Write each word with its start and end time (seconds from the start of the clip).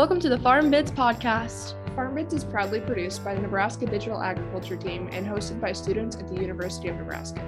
Welcome 0.00 0.20
to 0.20 0.30
the 0.30 0.38
Farm 0.38 0.70
Bits 0.70 0.90
podcast. 0.90 1.74
Farm 1.94 2.14
Bits 2.14 2.32
is 2.32 2.42
proudly 2.42 2.80
produced 2.80 3.22
by 3.22 3.34
the 3.34 3.42
Nebraska 3.42 3.84
Digital 3.84 4.22
Agriculture 4.22 4.74
Team 4.74 5.10
and 5.12 5.26
hosted 5.26 5.60
by 5.60 5.72
students 5.72 6.16
at 6.16 6.26
the 6.26 6.40
University 6.40 6.88
of 6.88 6.96
Nebraska. 6.96 7.44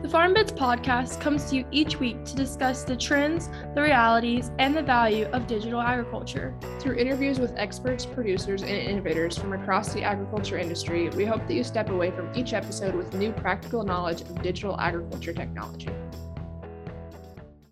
The 0.00 0.08
Farm 0.08 0.32
Bits 0.32 0.50
podcast 0.50 1.20
comes 1.20 1.50
to 1.50 1.56
you 1.56 1.66
each 1.70 2.00
week 2.00 2.24
to 2.24 2.34
discuss 2.34 2.84
the 2.84 2.96
trends, 2.96 3.50
the 3.74 3.82
realities, 3.82 4.50
and 4.58 4.74
the 4.74 4.82
value 4.82 5.26
of 5.34 5.46
digital 5.46 5.82
agriculture. 5.82 6.54
Through 6.78 6.96
interviews 6.96 7.38
with 7.38 7.52
experts, 7.58 8.06
producers, 8.06 8.62
and 8.62 8.70
innovators 8.70 9.36
from 9.36 9.52
across 9.52 9.92
the 9.92 10.02
agriculture 10.02 10.56
industry, 10.56 11.10
we 11.10 11.26
hope 11.26 11.46
that 11.48 11.52
you 11.52 11.62
step 11.62 11.90
away 11.90 12.12
from 12.12 12.30
each 12.34 12.54
episode 12.54 12.94
with 12.94 13.12
new 13.12 13.30
practical 13.30 13.84
knowledge 13.84 14.22
of 14.22 14.40
digital 14.40 14.80
agriculture 14.80 15.34
technology. 15.34 15.90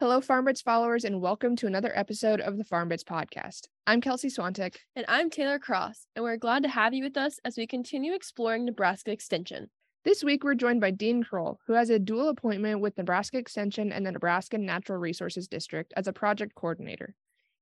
Hello, 0.01 0.21
FarmBits 0.21 0.63
followers, 0.63 1.05
and 1.05 1.21
welcome 1.21 1.57
to 1.57 1.67
another 1.67 1.91
episode 1.93 2.41
of 2.41 2.57
the 2.57 2.63
FarmBits 2.63 3.03
podcast. 3.03 3.67
I'm 3.85 4.01
Kelsey 4.01 4.29
Swantek. 4.29 4.77
And 4.95 5.05
I'm 5.09 5.29
Taylor 5.29 5.59
Cross, 5.59 6.07
and 6.15 6.23
we're 6.23 6.37
glad 6.37 6.63
to 6.63 6.69
have 6.69 6.95
you 6.95 7.03
with 7.03 7.17
us 7.17 7.41
as 7.45 7.57
we 7.57 7.67
continue 7.67 8.15
exploring 8.15 8.65
Nebraska 8.65 9.11
Extension. 9.11 9.71
This 10.05 10.23
week, 10.23 10.45
we're 10.45 10.55
joined 10.55 10.81
by 10.81 10.93
Dean 10.93 11.25
Krull, 11.25 11.57
who 11.67 11.73
has 11.73 11.91
a 11.91 11.99
dual 11.99 12.29
appointment 12.29 12.79
with 12.81 12.97
Nebraska 12.97 13.39
Extension 13.39 13.91
and 13.91 14.07
the 14.07 14.13
Nebraska 14.13 14.57
Natural 14.57 14.99
Resources 14.99 15.49
District 15.49 15.93
as 15.97 16.07
a 16.07 16.13
project 16.13 16.55
coordinator. 16.55 17.17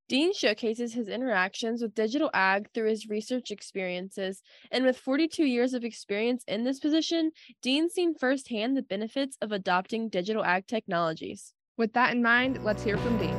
Dean 0.06 0.34
showcases 0.34 0.92
his 0.92 1.08
interactions 1.08 1.80
with 1.80 1.94
digital 1.94 2.28
ag 2.34 2.68
through 2.74 2.90
his 2.90 3.08
research 3.08 3.50
experiences, 3.50 4.42
and 4.70 4.84
with 4.84 4.98
42 4.98 5.46
years 5.46 5.72
of 5.72 5.84
experience 5.84 6.44
in 6.46 6.64
this 6.64 6.80
position, 6.80 7.30
Dean's 7.62 7.94
seen 7.94 8.14
firsthand 8.14 8.76
the 8.76 8.82
benefits 8.82 9.38
of 9.40 9.52
adopting 9.52 10.10
digital 10.10 10.44
ag 10.44 10.66
technologies. 10.66 11.54
With 11.76 11.92
that 11.92 12.14
in 12.14 12.22
mind, 12.22 12.64
let's 12.64 12.82
hear 12.82 12.96
from 12.96 13.18
Dean. 13.18 13.36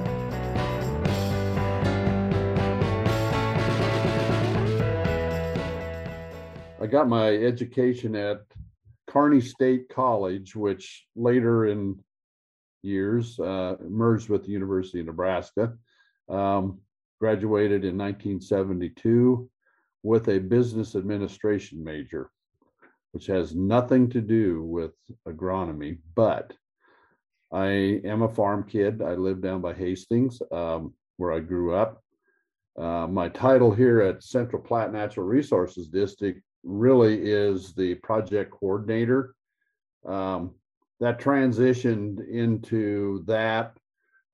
I 6.80 6.86
got 6.86 7.10
my 7.10 7.30
education 7.30 8.16
at 8.16 8.44
Kearney 9.08 9.42
State 9.42 9.90
College, 9.90 10.56
which 10.56 11.08
later 11.16 11.66
in 11.66 12.00
years 12.84 13.40
uh, 13.40 13.78
merged 13.82 14.30
with 14.30 14.44
the 14.46 14.52
University 14.52 15.00
of 15.00 15.08
Nebraska. 15.08 15.74
Um, 16.30 16.80
graduated 17.20 17.84
in 17.84 17.98
1972 17.98 19.50
with 20.04 20.28
a 20.30 20.38
business 20.38 20.96
administration 20.96 21.84
major, 21.84 22.30
which 23.12 23.26
has 23.26 23.56
nothing 23.56 24.10
to 24.10 24.22
do 24.22 24.64
with 24.64 24.92
agronomy, 25.28 25.98
but 26.16 26.54
I 27.52 28.02
am 28.04 28.24
a 28.24 28.30
farm 28.30 28.66
kid. 28.68 29.02
I 29.02 29.14
live 29.14 29.42
down 29.42 29.62
by 29.62 29.74
Hastings, 29.74 30.42
um, 30.52 30.94
where 31.18 31.32
I 31.32 31.40
grew 31.40 31.74
up. 31.74 32.04
Uh, 32.78 33.08
my 33.08 33.30
title 33.30 33.72
here 33.72 34.02
at 34.02 34.24
Central 34.24 34.62
Platte 34.62 34.94
Natural 34.94 35.26
Resources 35.26 35.88
District 35.88 36.42
really 36.64 37.32
is 37.32 37.74
the 37.74 37.96
project 37.96 38.52
coordinator. 38.52 39.34
Um, 40.06 40.56
that 41.00 41.20
transitioned 41.20 42.28
into 42.28 43.24
that 43.26 43.78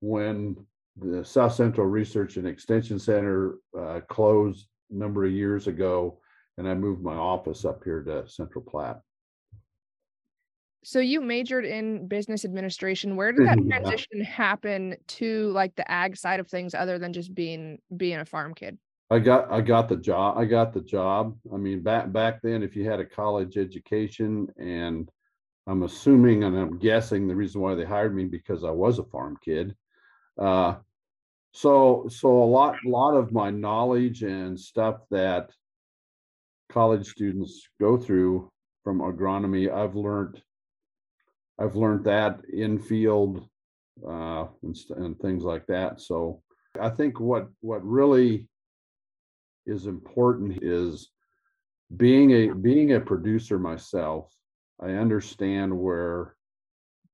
when 0.02 0.58
the 0.98 1.24
South 1.24 1.54
Central 1.54 1.88
Research 1.88 2.38
and 2.38 2.48
Extension 2.48 3.00
Center 3.00 3.56
uh, 3.78 4.02
closed 4.10 4.68
a 4.92 4.96
number 4.96 5.26
of 5.26 5.32
years 5.32 5.68
ago, 5.68 6.20
and 6.58 6.68
I 6.68 6.74
moved 6.74 7.02
my 7.02 7.16
office 7.16 7.66
up 7.66 7.84
here 7.84 8.04
to 8.04 8.28
Central 8.28 8.64
Platte. 8.64 9.02
So 10.84 11.00
you 11.00 11.22
majored 11.22 11.66
in 11.66 12.08
business 12.08 12.44
administration. 12.46 13.16
Where 13.16 13.32
did 13.32 13.44
that 13.46 13.58
Yeah. 13.58 13.72
transition 13.72 14.22
happen 14.22 14.96
to 15.08 15.50
like 15.52 15.76
the 15.76 15.90
ag 15.90 16.18
side 16.18 16.40
of 16.40 16.48
things 16.50 16.74
other 16.74 17.00
than 17.00 17.14
just 17.14 17.34
being 17.34 17.80
being 17.96 18.20
a 18.20 18.26
farm 18.26 18.54
kid? 18.54 18.78
I 19.10 19.20
got 19.20 19.52
I 19.52 19.62
got 19.62 19.90
the 19.90 19.98
job. 19.98 20.38
I 20.38 20.46
got 20.46 20.74
the 20.74 20.82
job. 20.82 21.38
I 21.54 21.58
mean, 21.58 21.82
back 21.84 22.12
back 22.12 22.42
then, 22.42 22.64
if 22.64 22.76
you 22.76 22.90
had 22.90 23.00
a 23.00 23.06
college 23.06 23.58
education, 23.58 24.48
and 24.58 25.10
I'm 25.68 25.84
assuming 25.84 26.44
and 26.46 26.58
I'm 26.58 26.80
guessing 26.80 27.28
the 27.28 27.36
reason 27.36 27.62
why 27.62 27.76
they 27.76 27.86
hired 27.86 28.16
me 28.16 28.26
because 28.26 28.64
I 28.64 28.72
was 28.72 29.00
a 29.00 29.06
farm 29.06 29.38
kid. 29.44 29.76
Uh, 30.38 30.78
so 31.54 32.08
so 32.10 32.44
a 32.44 32.46
lot 32.46 32.78
lot 32.86 33.16
of 33.16 33.32
my 33.34 33.52
knowledge 33.52 34.24
and 34.24 34.60
stuff 34.60 35.02
that 35.12 35.52
college 36.70 37.08
students 37.08 37.70
go 37.80 37.98
through 37.98 38.52
from 38.84 39.00
agronomy, 39.00 39.72
I've 39.72 39.96
learned. 39.96 40.42
I've 41.60 41.76
learned 41.76 42.06
that 42.06 42.42
in 42.52 42.80
field 42.80 43.48
uh, 44.08 44.46
and, 44.64 44.76
and 44.98 45.20
things 45.20 45.44
like 45.44 45.66
that. 45.68 46.02
So 46.02 46.42
I 46.80 46.90
think 46.90 47.20
what 47.20 47.48
what 47.62 47.86
really 47.86 48.50
is 49.66 49.86
important 49.86 50.64
is 50.64 51.10
being 51.96 52.32
a 52.32 52.54
being 52.54 52.94
a 52.94 53.00
producer 53.00 53.58
myself 53.58 54.36
i 54.82 54.90
understand 54.90 55.72
where 55.72 56.36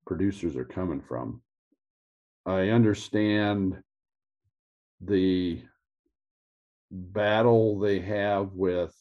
producers 0.10 0.56
are 0.56 0.66
coming 0.66 1.00
from. 1.00 1.40
I 2.44 2.70
understand 2.70 3.78
the 5.02 5.62
battle 6.90 7.78
they 7.78 8.00
have 8.00 8.54
with 8.54 8.92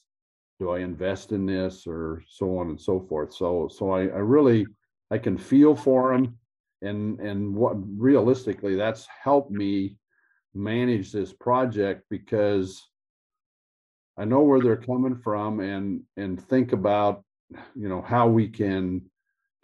do 0.60 0.70
i 0.70 0.80
invest 0.80 1.32
in 1.32 1.46
this? 1.46 1.86
or 1.86 2.22
so 2.28 2.58
on 2.58 2.68
and 2.68 2.80
so 2.80 3.00
forth. 3.00 3.32
So 3.32 3.68
so 3.68 3.90
i, 3.90 4.02
I 4.02 4.20
really 4.36 4.66
i 5.10 5.18
can 5.18 5.36
feel 5.36 5.74
for 5.74 6.12
them 6.12 6.38
and 6.82 7.20
and 7.20 7.54
what 7.54 7.76
realistically 7.98 8.76
that's 8.76 9.06
helped 9.22 9.50
me 9.50 9.96
manage 10.54 11.12
this 11.12 11.32
project 11.32 12.04
because 12.10 12.88
I 14.18 14.24
know 14.24 14.42
where 14.42 14.60
they're 14.60 14.76
coming 14.76 15.16
from 15.16 15.60
and 15.60 16.02
and 16.16 16.40
think 16.40 16.72
about 16.72 17.24
you 17.74 17.88
know 17.88 18.02
how 18.02 18.28
we 18.28 18.48
can 18.48 19.02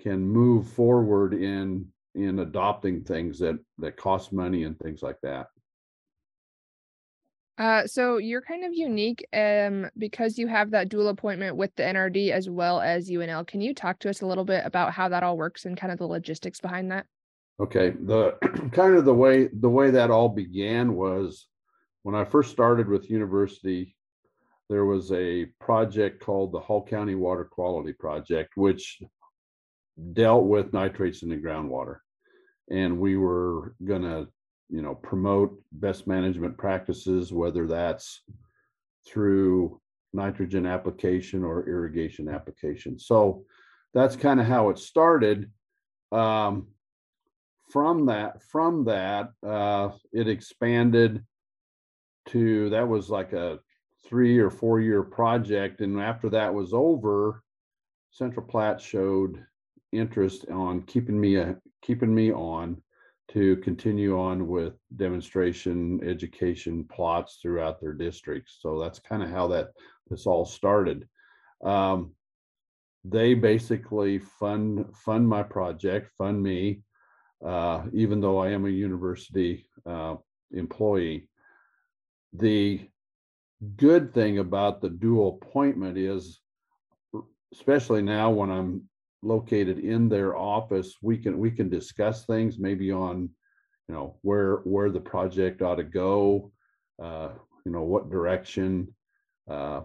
can 0.01 0.27
move 0.27 0.69
forward 0.69 1.35
in 1.35 1.89
in 2.15 2.39
adopting 2.39 3.03
things 3.03 3.39
that 3.41 3.59
that 3.79 3.97
cost 3.97 4.33
money 4.33 4.63
and 4.63 4.79
things 4.79 5.03
like 5.03 5.21
that. 5.23 5.49
Uh, 7.57 7.87
so 7.87 8.19
you're 8.19 8.43
kind 8.43 8.65
of 8.65 8.75
unique 8.75 9.27
um, 9.33 9.89
because 9.97 10.39
you 10.39 10.49
have 10.49 10.73
that 10.73 10.89
dual 10.89 11.09
appointment 11.09 11.57
with 11.57 11.75
the 11.77 11.85
NRD 11.85 12.31
as 12.31 12.51
well 12.51 12.81
as 12.81 13.09
UNL. 13.09 13.47
Can 13.47 13.61
you 13.61 13.73
talk 13.73 14.01
to 14.01 14.11
us 14.11 14.23
a 14.23 14.27
little 14.27 14.45
bit 14.45 14.63
about 14.65 14.93
how 14.93 15.09
that 15.09 15.23
all 15.23 15.37
works 15.37 15.65
and 15.65 15.77
kind 15.77 15.93
of 15.93 15.99
the 15.99 16.07
logistics 16.07 16.61
behind 16.61 16.91
that? 16.91 17.07
Okay, 17.61 17.91
the 17.91 18.33
kind 18.73 18.97
of 18.97 19.05
the 19.05 19.15
way 19.15 19.49
the 19.53 19.71
way 19.71 19.93
that 19.93 20.11
all 20.11 20.29
began 20.29 20.95
was 20.95 21.47
when 22.03 22.17
I 22.17 22.25
first 22.25 22.51
started 22.51 22.89
with 22.89 23.09
university 23.09 23.95
there 24.69 24.85
was 24.85 25.13
a 25.13 25.47
project 25.61 26.23
called 26.23 26.53
the 26.53 26.61
Hall 26.61 26.85
County 26.85 27.15
Water 27.15 27.45
Quality 27.45 27.93
Project, 27.93 28.57
which 28.57 29.03
dealt 30.13 30.45
with 30.45 30.73
nitrates 30.73 31.23
in 31.23 31.29
the 31.29 31.37
groundwater. 31.37 31.99
And 32.71 32.99
we 32.99 33.17
were 33.17 33.75
gonna, 33.85 34.27
you 34.69 34.83
know, 34.83 34.95
promote 34.95 35.61
best 35.73 36.07
management 36.07 36.57
practices, 36.57 37.33
whether 37.33 37.67
that's 37.67 38.23
through 39.07 39.81
nitrogen 40.13 40.67
application 40.67 41.45
or 41.45 41.69
irrigation 41.69 42.29
application. 42.29 42.99
So 42.99 43.45
that's 43.93 44.17
kind 44.17 44.41
of 44.41 44.47
how 44.47 44.71
it 44.71 44.79
started. 44.79 45.51
Um, 46.13 46.69
from 47.71 48.07
that, 48.07 48.43
from 48.43 48.85
that, 48.85 49.31
uh, 49.47 49.91
it 50.13 50.29
expanded 50.29 51.25
to 52.29 52.71
that 52.71 52.89
was 52.89 53.11
like 53.11 53.33
a 53.33 53.59
three 54.07 54.39
or 54.39 54.51
four 54.51 54.81
year 54.81 55.03
project. 55.03 55.81
And 55.81 56.01
after 56.01 56.29
that 56.31 56.53
was 56.53 56.73
over, 56.73 57.43
Central 58.11 58.47
Platte 58.47 58.81
showed 58.81 59.45
interest 59.93 60.47
on 60.51 60.83
keeping 60.83 61.21
me 61.21 61.37
a, 61.37 61.57
keeping 61.83 62.15
me 62.15 62.33
on 62.33 62.81
to 63.29 63.57
continue 63.59 64.19
on 64.19 64.47
with 64.47 64.75
demonstration 64.97 66.01
education 66.07 66.85
plots 66.85 67.39
throughout 67.41 67.81
their 67.81 67.95
districts. 67.95 68.59
So 68.61 68.79
that's 68.79 68.99
kind 68.99 69.23
of 69.23 69.31
how 69.31 69.49
that 69.49 69.69
this 70.09 70.27
all 70.27 70.45
started. 70.45 71.09
Um, 71.65 72.13
they 73.05 73.35
basically 73.35 74.19
fund 74.19 74.87
fund 74.97 75.29
my 75.29 75.43
project, 75.43 76.11
fund 76.17 76.43
me, 76.43 76.83
uh, 77.45 77.83
even 77.93 78.21
though 78.21 78.39
I 78.39 78.51
am 78.51 78.67
a 78.67 78.71
university 78.71 79.67
uh, 79.87 80.17
employee. 80.53 81.29
The 82.33 82.89
good 83.77 84.13
thing 84.15 84.39
about 84.39 84.81
the 84.81 84.91
dual 84.91 85.39
appointment 85.43 85.99
is, 85.99 86.41
especially 87.53 88.03
now 88.03 88.31
when 88.31 88.51
I'm 88.51 88.89
located 89.25 89.79
in 89.79 90.09
their 90.09 90.37
office, 90.37 90.97
we 91.03 91.19
can, 91.19 91.39
we 91.39 91.51
can 91.51 91.69
discuss 91.69 92.25
things 92.25 92.59
maybe 92.59 92.91
on, 92.93 93.31
you 93.89 93.95
know, 93.95 94.17
where, 94.23 94.57
where 94.65 94.91
the 94.91 95.01
project 95.01 95.63
ought 95.63 95.77
to 95.77 95.85
go, 95.85 96.53
uh, 97.03 97.31
you 97.65 97.73
know, 97.73 97.83
what 97.83 98.11
direction. 98.11 98.95
Uh, 99.51 99.83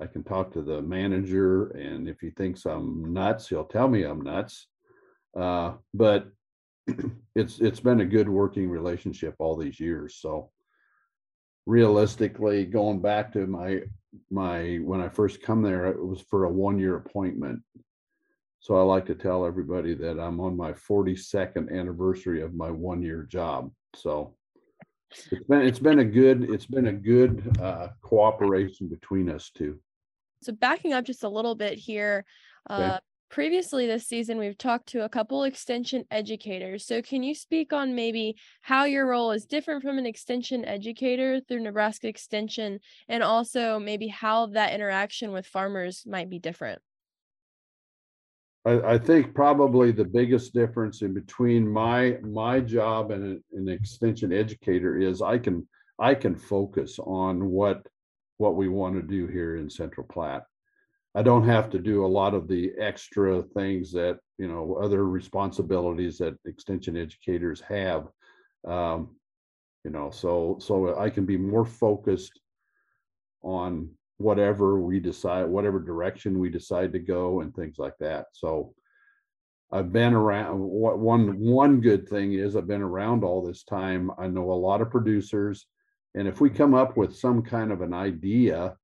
I 0.00 0.06
can 0.06 0.24
talk 0.24 0.52
to 0.52 0.62
the 0.62 0.82
manager 0.82 1.68
and 1.68 2.08
if 2.08 2.20
he 2.20 2.30
thinks 2.30 2.66
I'm 2.66 3.12
nuts, 3.12 3.48
he'll 3.48 3.64
tell 3.64 3.88
me 3.88 4.02
I'm 4.02 4.22
nuts. 4.22 4.66
Uh, 5.38 5.74
but 5.92 6.28
it's, 7.34 7.60
it's 7.60 7.80
been 7.80 8.00
a 8.00 8.06
good 8.06 8.28
working 8.28 8.68
relationship 8.68 9.34
all 9.38 9.56
these 9.56 9.80
years, 9.80 10.16
so 10.20 10.50
realistically, 11.66 12.64
going 12.64 13.00
back 13.00 13.32
to 13.32 13.46
my, 13.46 13.82
my, 14.30 14.76
when 14.76 15.00
I 15.00 15.08
first 15.08 15.42
come 15.42 15.62
there, 15.62 15.86
it 15.86 16.04
was 16.04 16.20
for 16.20 16.44
a 16.44 16.50
one-year 16.50 16.96
appointment. 16.96 17.62
So 18.64 18.76
I 18.76 18.82
like 18.82 19.04
to 19.06 19.14
tell 19.14 19.44
everybody 19.44 19.92
that 19.92 20.18
I'm 20.18 20.40
on 20.40 20.56
my 20.56 20.72
forty-second 20.72 21.70
anniversary 21.70 22.40
of 22.40 22.54
my 22.54 22.70
one-year 22.70 23.24
job, 23.24 23.70
so. 23.94 24.34
It's 25.30 25.46
been, 25.46 25.60
it's 25.60 25.78
been 25.78 25.98
a 25.98 26.04
good, 26.04 26.50
it's 26.50 26.64
been 26.66 26.86
a 26.86 26.92
good 26.92 27.58
uh 27.60 27.88
cooperation 28.00 28.88
between 28.88 29.28
us 29.28 29.50
two. 29.54 29.78
So 30.42 30.52
backing 30.52 30.94
up 30.94 31.04
just 31.04 31.24
a 31.24 31.28
little 31.28 31.54
bit 31.54 31.74
here, 31.78 32.24
Okay. 32.70 32.84
uh, 32.84 32.98
previously 33.28 33.86
this 33.86 34.08
season, 34.08 34.38
we've 34.38 34.56
talked 34.56 34.88
to 34.88 35.04
a 35.04 35.10
couple 35.10 35.44
extension 35.44 36.04
educators. 36.10 36.86
So 36.86 37.02
can 37.02 37.22
you 37.22 37.34
speak 37.34 37.74
on 37.74 37.94
maybe 37.94 38.36
how 38.62 38.84
your 38.84 39.06
role 39.06 39.30
is 39.32 39.44
different 39.44 39.82
from 39.82 39.98
an 39.98 40.06
extension 40.06 40.64
educator 40.64 41.38
through 41.40 41.60
Nebraska 41.60 42.08
Extension 42.08 42.80
and 43.06 43.22
also 43.22 43.78
maybe 43.78 44.08
how 44.08 44.46
that 44.46 44.72
interaction 44.72 45.32
with 45.32 45.46
farmers 45.46 46.04
might 46.06 46.30
be 46.30 46.38
different? 46.38 46.80
I, 48.66 48.94
I 48.94 48.98
think 48.98 49.34
probably 49.34 49.92
the 49.92 50.04
biggest 50.04 50.54
difference 50.54 51.02
in 51.02 51.12
between 51.14 51.68
my, 51.68 52.18
my 52.22 52.60
job 52.60 53.10
and 53.10 53.24
an- 53.24 53.44
an 53.52 53.68
extension 53.68 54.32
educator 54.32 54.96
is 54.98 55.22
I 55.22 55.38
can, 55.38 55.66
I 55.98 56.14
can 56.14 56.34
focus 56.34 56.98
on 56.98 57.50
what, 57.50 57.86
what 58.38 58.56
we 58.56 58.68
want 58.68 58.96
to 58.96 59.02
do 59.02 59.26
here 59.26 59.56
in 59.56 59.70
Central 59.70 60.06
Platte. 60.06 60.44
I 61.14 61.22
don't 61.22 61.46
have 61.46 61.70
to 61.70 61.78
do 61.78 62.04
a 62.04 62.14
lot 62.20 62.34
of 62.34 62.48
the 62.48 62.72
extra 62.78 63.42
things 63.42 63.92
that, 63.92 64.18
you 64.38 64.48
know, 64.48 64.78
other 64.82 65.06
responsibilities 65.06 66.18
that 66.18 66.34
extension 66.44 66.96
educators 66.96 67.60
have. 67.60 68.08
Um, 68.66 69.16
You 69.84 69.92
know, 69.92 70.10
so, 70.10 70.56
so 70.60 70.98
I 70.98 71.10
can 71.10 71.26
be 71.26 71.36
more 71.36 71.66
focused 71.66 72.40
on 73.42 73.90
whatever 74.18 74.80
we 74.80 75.00
decide, 75.00 75.44
whatever 75.44 75.80
direction 75.80 76.38
we 76.38 76.48
decide 76.48 76.92
to 76.92 76.98
go 76.98 77.40
and 77.40 77.54
things 77.54 77.76
like 77.78 77.96
that. 77.98 78.26
So 78.32 78.74
I've 79.72 79.92
been 79.92 80.14
around, 80.14 80.60
what, 80.60 80.98
one, 80.98 81.40
one 81.40 81.80
good 81.80 82.08
thing 82.08 82.34
is 82.34 82.54
I've 82.54 82.68
been 82.68 82.82
around 82.82 83.24
all 83.24 83.44
this 83.44 83.64
time. 83.64 84.10
I 84.18 84.28
know 84.28 84.52
a 84.52 84.54
lot 84.54 84.80
of 84.80 84.90
producers. 84.90 85.66
And 86.14 86.28
if 86.28 86.40
we 86.40 86.48
come 86.48 86.74
up 86.74 86.96
with 86.96 87.16
some 87.16 87.42
kind 87.42 87.72
of 87.72 87.80
an 87.80 87.92
idea, 87.92 88.76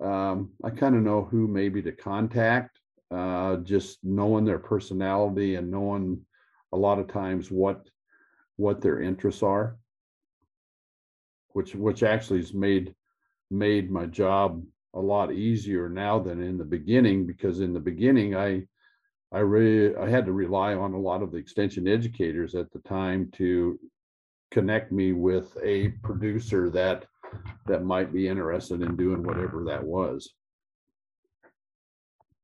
um, 0.00 0.52
I 0.62 0.70
kind 0.70 0.94
of 0.94 1.02
know 1.02 1.24
who 1.24 1.48
maybe 1.48 1.82
to 1.82 1.90
contact, 1.90 2.78
uh, 3.10 3.56
just 3.56 3.98
knowing 4.04 4.44
their 4.44 4.60
personality 4.60 5.56
and 5.56 5.68
knowing 5.70 6.20
a 6.72 6.76
lot 6.76 7.00
of 7.00 7.08
times 7.08 7.50
what, 7.50 7.88
what 8.56 8.80
their 8.80 9.00
interests 9.00 9.42
are. 9.42 9.78
Which, 11.54 11.74
which 11.74 12.04
actually 12.04 12.38
has 12.38 12.54
made, 12.54 12.94
made 13.50 13.90
my 13.90 14.06
job 14.06 14.62
a 14.94 15.00
lot 15.00 15.32
easier 15.32 15.88
now 15.88 16.18
than 16.18 16.42
in 16.42 16.58
the 16.58 16.64
beginning, 16.64 17.26
because 17.26 17.60
in 17.60 17.72
the 17.72 17.80
beginning, 17.80 18.34
I, 18.34 18.62
I 19.32 19.40
really, 19.40 19.94
I 19.96 20.08
had 20.08 20.26
to 20.26 20.32
rely 20.32 20.74
on 20.74 20.94
a 20.94 20.98
lot 21.00 21.22
of 21.22 21.30
the 21.30 21.38
extension 21.38 21.86
educators 21.86 22.54
at 22.54 22.70
the 22.72 22.80
time 22.80 23.30
to 23.36 23.78
connect 24.50 24.90
me 24.92 25.12
with 25.12 25.56
a 25.62 25.88
producer 26.02 26.70
that, 26.70 27.04
that 27.66 27.84
might 27.84 28.12
be 28.12 28.26
interested 28.26 28.82
in 28.82 28.96
doing 28.96 29.22
whatever 29.22 29.64
that 29.64 29.84
was. 29.84 30.32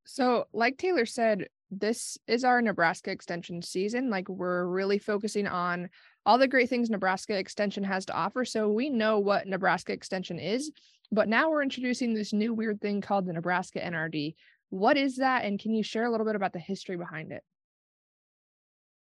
So, 0.04 0.46
like 0.52 0.76
Taylor 0.76 1.06
said, 1.06 1.48
this 1.70 2.18
is 2.26 2.44
our 2.44 2.60
Nebraska 2.60 3.10
extension 3.10 3.62
season. 3.62 4.10
Like, 4.10 4.28
we're 4.28 4.66
really 4.66 4.98
focusing 4.98 5.46
on 5.46 5.88
all 6.26 6.38
the 6.38 6.48
great 6.48 6.68
things 6.68 6.90
Nebraska 6.90 7.36
extension 7.36 7.84
has 7.84 8.06
to 8.06 8.14
offer. 8.14 8.44
So, 8.44 8.68
we 8.68 8.90
know 8.90 9.18
what 9.18 9.46
Nebraska 9.46 9.92
extension 9.92 10.38
is, 10.38 10.70
but 11.12 11.28
now 11.28 11.50
we're 11.50 11.62
introducing 11.62 12.14
this 12.14 12.32
new 12.32 12.54
weird 12.54 12.80
thing 12.80 13.00
called 13.00 13.26
the 13.26 13.32
Nebraska 13.32 13.80
NRD. 13.80 14.34
What 14.70 14.96
is 14.96 15.16
that? 15.16 15.44
And 15.44 15.58
can 15.58 15.74
you 15.74 15.82
share 15.82 16.04
a 16.04 16.10
little 16.10 16.26
bit 16.26 16.36
about 16.36 16.52
the 16.52 16.58
history 16.58 16.96
behind 16.96 17.32
it? 17.32 17.42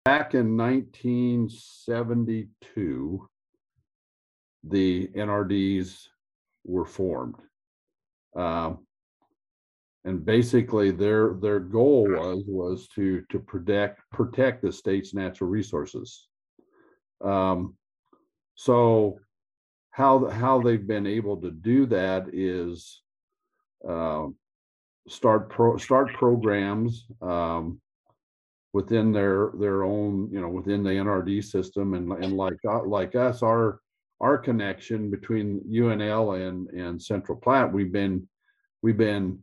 Back 0.05 0.35
in 0.35 0.57
nineteen 0.57 1.49
seventy-two, 1.49 3.29
the 4.65 5.09
NRDs 5.09 6.09
were 6.65 6.85
formed. 6.85 7.37
Um, 8.37 8.87
and 10.05 10.25
basically 10.25 10.91
their, 10.91 11.35
their 11.35 11.61
goal 11.61 12.09
was, 12.09 12.43
was 12.47 12.89
to, 12.89 13.23
to 13.31 13.39
protect, 13.39 14.01
protect 14.11 14.63
the 14.63 14.73
state's 14.73 15.15
natural 15.15 15.49
resources. 15.49 16.29
Um, 17.23 17.77
so 18.55 19.19
how, 19.91 20.29
how 20.29 20.61
they've 20.61 20.87
been 20.87 21.07
able 21.07 21.37
to 21.39 21.51
do 21.51 21.87
that 21.87 22.29
is, 22.33 23.03
um, 23.89 24.37
start 25.09 25.51
pro, 25.51 25.77
start 25.77 26.13
programs, 26.15 27.07
um, 27.21 27.81
within 28.73 29.13
their, 29.13 29.51
their 29.59 29.85
own, 29.85 30.31
you 30.33 30.41
know, 30.41 30.49
within 30.49 30.83
the 30.83 30.91
NRD 30.91 31.45
system 31.45 31.95
and, 31.95 32.11
and 32.25 32.37
like, 32.37 32.57
uh, 32.67 32.83
like 32.85 33.15
us, 33.15 33.43
our, 33.43 33.81
our 34.21 34.39
connection 34.39 35.11
between 35.11 35.61
UNL 35.71 36.49
and, 36.49 36.69
and 36.69 37.03
Central 37.03 37.37
Platte, 37.37 37.73
we've 37.73 37.93
been, 37.93 38.27
we've 38.81 38.97
been 38.97 39.39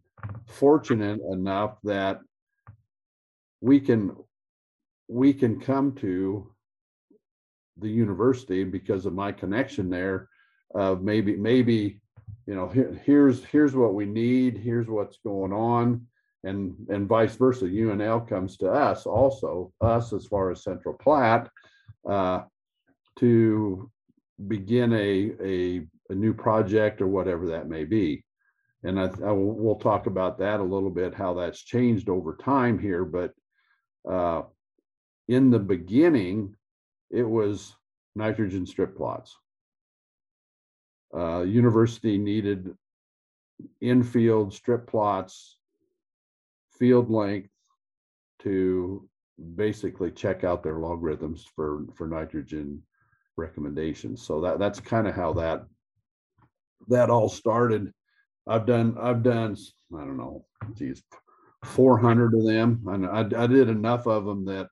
fortunate 0.48 1.20
enough 1.32 1.78
that 1.84 2.20
we 3.62 3.80
can, 3.80 4.16
we 5.08 5.34
can 5.34 5.60
come 5.60 5.94
to 5.96 6.50
the 7.82 7.90
university 7.90 8.64
because 8.64 9.06
of 9.06 9.14
my 9.14 9.32
connection 9.32 9.90
there 9.90 10.30
of 10.76 11.02
maybe, 11.02 11.36
maybe, 11.36 12.00
you 12.46 12.56
know, 12.56 12.68
here, 12.68 13.00
here's, 13.06 13.44
here's 13.46 13.76
what 13.76 13.94
we 13.94 14.06
need, 14.06 14.58
here's 14.58 14.88
what's 14.88 15.18
going 15.24 15.54
on. 15.54 16.06
And, 16.44 16.76
and 16.90 17.08
vice 17.08 17.36
versa, 17.36 17.66
UNL 17.66 18.28
comes 18.28 18.56
to 18.58 18.72
us 18.72 19.06
also, 19.06 19.74
us 19.82 20.14
as 20.14 20.26
far 20.26 20.52
as 20.52 20.64
Central 20.64 20.94
Platte, 20.94 21.50
uh, 22.10 22.44
to 23.18 23.92
begin 24.48 24.94
a, 24.94 25.34
a, 25.44 25.88
a 26.10 26.16
new 26.16 26.34
project 26.34 27.02
or 27.02 27.08
whatever 27.08 27.48
that 27.48 27.68
may 27.68 27.84
be. 27.84 28.24
And 28.84 28.98
I, 28.98 29.06
I 29.06 29.32
will, 29.32 29.54
we'll 29.54 29.76
talk 29.76 30.06
about 30.06 30.38
that 30.40 30.62
a 30.62 30.64
little 30.64 30.90
bit, 30.90 31.14
how 31.14 31.34
that's 31.34 31.62
changed 31.62 32.08
over 32.08 32.38
time 32.38 32.80
here, 32.80 33.04
but 33.04 33.34
uh, 34.10 34.44
in 35.28 35.52
the 35.52 35.60
beginning, 35.60 36.56
it 37.10 37.24
was 37.24 37.76
nitrogen 38.16 38.66
strip 38.66 38.96
plots. 38.96 39.36
Uh, 41.16 41.42
university 41.42 42.18
needed 42.18 42.76
infield 43.82 44.54
strip 44.54 44.88
plots, 44.88 45.58
field 46.78 47.10
length 47.10 47.50
to 48.40 49.08
basically 49.56 50.12
check 50.12 50.44
out 50.44 50.64
their 50.64 50.78
logarithms 50.78 51.46
for, 51.56 51.86
for 51.96 52.08
nitrogen 52.08 52.82
recommendations. 53.38 54.26
So 54.26 54.42
that, 54.42 54.60
that's 54.60 54.80
kind 54.80 55.08
of 55.08 55.16
how 55.16 55.34
that, 55.34 55.66
that 56.88 57.10
all 57.10 57.30
started. 57.30 57.92
I've 58.48 58.66
done, 58.66 58.98
I've 59.00 59.24
done, 59.24 59.58
I 59.94 60.00
don't 60.00 60.18
know, 60.18 60.46
geez, 60.76 61.04
four 61.64 61.98
hundred 61.98 62.34
of 62.34 62.46
them. 62.46 62.84
And 62.88 63.06
I, 63.06 63.44
I 63.44 63.48
did 63.48 63.70
enough 63.70 64.08
of 64.08 64.26
them 64.26 64.46
that, 64.46 64.70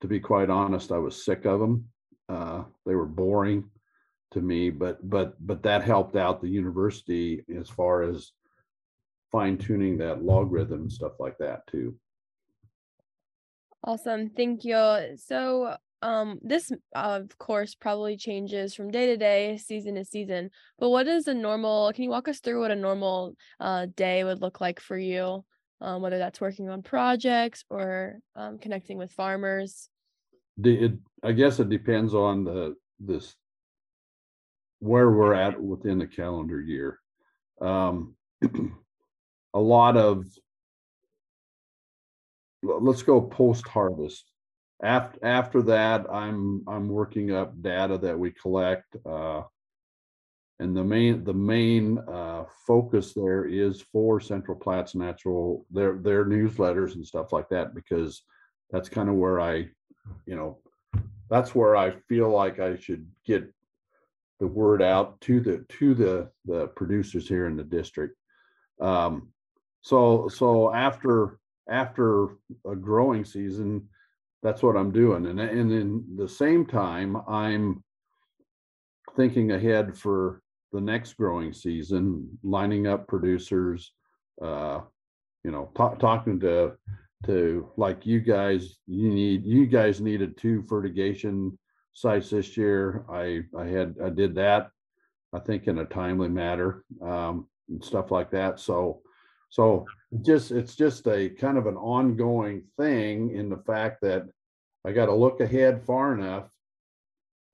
to 0.00 0.06
be 0.06 0.20
quite 0.20 0.50
honest, 0.50 0.92
I 0.92 0.98
was 0.98 1.24
sick 1.24 1.44
of 1.44 1.60
them. 1.60 1.88
Uh, 2.28 2.64
they 2.86 2.94
were 2.94 3.06
boring 3.06 3.70
to 4.32 4.40
me, 4.40 4.70
but, 4.70 4.98
but, 5.08 5.34
but 5.44 5.62
that 5.64 5.82
helped 5.82 6.16
out 6.16 6.40
the 6.40 6.48
university 6.48 7.44
as 7.58 7.68
far 7.68 8.02
as 8.02 8.32
fine 9.32 9.58
tuning 9.58 9.98
that 9.98 10.22
logarithm 10.22 10.82
and 10.82 10.92
stuff 10.92 11.12
like 11.18 11.38
that 11.38 11.66
too. 11.66 11.94
Awesome. 13.82 14.30
Thank 14.30 14.64
you. 14.64 15.16
So, 15.16 15.76
um, 16.02 16.38
this 16.42 16.72
of 16.94 17.36
course 17.38 17.74
probably 17.74 18.16
changes 18.16 18.74
from 18.74 18.90
day 18.90 19.06
to 19.06 19.16
day, 19.16 19.58
season 19.58 19.96
to 19.96 20.04
season. 20.04 20.50
But 20.78 20.90
what 20.90 21.06
is 21.06 21.28
a 21.28 21.34
normal? 21.34 21.92
Can 21.92 22.04
you 22.04 22.10
walk 22.10 22.28
us 22.28 22.40
through 22.40 22.60
what 22.60 22.70
a 22.70 22.76
normal 22.76 23.34
uh, 23.58 23.86
day 23.96 24.24
would 24.24 24.40
look 24.40 24.60
like 24.60 24.80
for 24.80 24.96
you? 24.96 25.44
Um, 25.82 26.02
whether 26.02 26.18
that's 26.18 26.40
working 26.40 26.68
on 26.68 26.82
projects 26.82 27.64
or 27.70 28.20
um, 28.36 28.58
connecting 28.58 28.98
with 28.98 29.12
farmers. 29.12 29.88
It, 30.62 30.92
I 31.22 31.32
guess 31.32 31.58
it 31.58 31.70
depends 31.70 32.14
on 32.14 32.44
the, 32.44 32.76
this, 32.98 33.34
where 34.80 35.10
we're 35.10 35.32
at 35.32 35.58
within 35.60 35.98
the 35.98 36.06
calendar 36.06 36.60
year. 36.60 36.98
Um, 37.62 38.14
a 39.54 39.58
lot 39.58 39.96
of, 39.96 40.26
let's 42.62 43.02
go 43.02 43.22
post 43.22 43.66
harvest. 43.66 44.30
After, 44.82 45.24
after 45.24 45.62
that, 45.62 46.06
I'm, 46.12 46.62
I'm 46.68 46.88
working 46.88 47.32
up 47.32 47.60
data 47.62 47.96
that 47.98 48.18
we 48.18 48.32
collect, 48.32 48.96
uh, 49.06 49.42
and 50.60 50.76
the 50.76 50.84
main, 50.84 51.24
the 51.24 51.34
main, 51.34 51.98
uh, 52.06 52.44
focus 52.66 53.14
there 53.14 53.46
is 53.46 53.80
for 53.80 54.20
Central 54.20 54.56
Platte's 54.56 54.94
Natural, 54.94 55.64
their, 55.70 55.94
their 55.94 56.24
newsletters 56.24 56.94
and 56.94 57.06
stuff 57.06 57.32
like 57.32 57.48
that, 57.48 57.74
because 57.74 58.22
that's 58.70 58.88
kind 58.88 59.08
of 59.08 59.14
where 59.14 59.40
I, 59.40 59.68
you 60.26 60.36
know, 60.36 60.58
that's 61.30 61.54
where 61.54 61.76
I 61.76 61.92
feel 62.08 62.28
like 62.28 62.60
I 62.60 62.76
should 62.76 63.06
get 63.24 63.50
the 64.38 64.46
word 64.46 64.82
out 64.82 65.20
to 65.22 65.40
the 65.40 65.64
to 65.68 65.94
the 65.94 66.30
the 66.44 66.68
producers 66.68 67.28
here 67.28 67.46
in 67.46 67.56
the 67.56 67.64
district. 67.64 68.16
Um, 68.80 69.28
so 69.82 70.28
so 70.28 70.72
after 70.72 71.38
after 71.68 72.36
a 72.66 72.74
growing 72.74 73.24
season, 73.24 73.88
that's 74.42 74.62
what 74.62 74.76
I'm 74.76 74.92
doing, 74.92 75.26
and 75.26 75.38
and 75.40 75.72
in 75.72 76.04
the 76.16 76.28
same 76.28 76.66
time, 76.66 77.16
I'm 77.28 77.84
thinking 79.14 79.52
ahead 79.52 79.96
for 79.96 80.42
the 80.72 80.80
next 80.80 81.14
growing 81.14 81.52
season, 81.52 82.38
lining 82.42 82.86
up 82.86 83.06
producers, 83.06 83.92
uh, 84.42 84.80
you 85.44 85.50
know, 85.50 85.70
ta- 85.76 85.94
talking 85.94 86.40
to 86.40 86.76
to 87.26 87.70
like 87.76 88.06
you 88.06 88.20
guys, 88.20 88.78
you 88.86 89.10
need 89.10 89.44
you 89.44 89.66
guys 89.66 90.00
needed 90.00 90.36
two 90.36 90.62
fertigation 90.62 91.58
sites 91.92 92.30
this 92.30 92.56
year. 92.56 93.04
I 93.10 93.42
I 93.56 93.66
had 93.66 93.96
I 94.02 94.10
did 94.10 94.34
that, 94.36 94.70
I 95.32 95.38
think 95.40 95.66
in 95.66 95.78
a 95.78 95.84
timely 95.84 96.28
manner, 96.28 96.84
um, 97.02 97.48
and 97.68 97.84
stuff 97.84 98.10
like 98.10 98.30
that. 98.30 98.60
So 98.60 99.02
so 99.50 99.86
just 100.22 100.50
it's 100.50 100.76
just 100.76 101.06
a 101.08 101.28
kind 101.28 101.58
of 101.58 101.66
an 101.66 101.76
ongoing 101.76 102.62
thing 102.78 103.34
in 103.34 103.48
the 103.48 103.62
fact 103.66 104.00
that 104.02 104.26
I 104.84 104.92
got 104.92 105.06
to 105.06 105.14
look 105.14 105.40
ahead 105.40 105.84
far 105.84 106.14
enough 106.14 106.48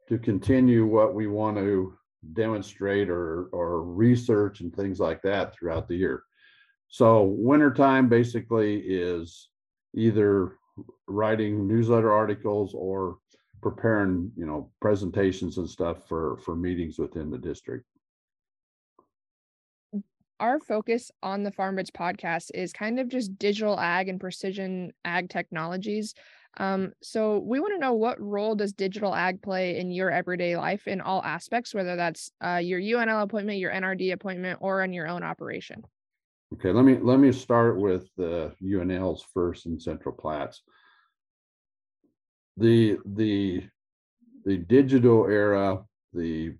to 0.09 0.19
continue 0.19 0.87
what 0.87 1.15
we 1.15 1.27
want 1.27 1.57
to 1.57 1.99
demonstrate 2.33 3.09
or 3.09 3.45
or 3.53 3.83
research 3.83 4.61
and 4.61 4.75
things 4.75 4.99
like 4.99 5.23
that 5.23 5.55
throughout 5.55 5.89
the 5.89 5.97
year. 5.97 6.23
So 6.89 7.23
wintertime 7.23 8.09
basically 8.09 8.79
is 8.79 9.49
either 9.95 10.57
writing 11.07 11.67
newsletter 11.67 12.13
articles 12.13 12.75
or 12.75 13.19
preparing, 13.63 14.31
you 14.37 14.47
know, 14.47 14.71
presentations 14.81 15.59
and 15.59 15.69
stuff 15.69 16.07
for 16.09 16.39
for 16.39 16.55
meetings 16.55 16.99
within 16.99 17.31
the 17.31 17.39
district. 17.39 17.85
Our 20.39 20.61
focus 20.61 21.11
on 21.23 21.43
the 21.43 21.51
Farm 21.51 21.77
Bits 21.77 21.91
podcast 21.91 22.51
is 22.53 22.73
kind 22.73 23.01
of 23.01 23.09
just 23.09 23.39
digital 23.39 23.81
ag 23.81 24.09
and 24.11 24.21
precision 24.21 24.93
ag 25.05 25.31
technologies. 25.31 26.15
Um, 26.59 26.93
so 27.03 27.39
we 27.39 27.61
want 27.61 27.75
to 27.75 27.79
know 27.79 27.93
what 27.93 28.21
role 28.21 28.55
does 28.55 28.73
digital 28.73 29.15
ag 29.15 29.43
play 29.43 29.79
in 29.79 29.91
your 29.91 30.11
everyday 30.11 30.57
life 30.57 30.89
in 30.89 31.01
all 31.01 31.23
aspects, 31.23 31.75
whether 31.75 31.97
that's 31.97 32.31
uh, 32.43 32.57
your 32.57 32.81
UNL 32.81 33.23
appointment, 33.23 33.59
your 33.59 33.73
NRD 33.73 34.13
appointment, 34.13 34.59
or 34.63 34.83
on 34.83 34.93
your 34.93 35.07
own 35.07 35.23
operation. 35.23 35.85
Okay, 36.55 36.71
let 36.71 36.85
me 36.85 36.99
let 37.03 37.19
me 37.19 37.33
start 37.33 37.79
with 37.79 38.09
the 38.17 38.53
UNLs 38.63 39.23
first 39.35 39.67
in 39.67 39.79
Central 39.81 40.15
Platte's. 40.15 40.63
The 42.57 42.99
the 43.05 43.65
the 44.45 44.57
digital 44.57 45.27
era, 45.27 45.83
the 46.15 46.55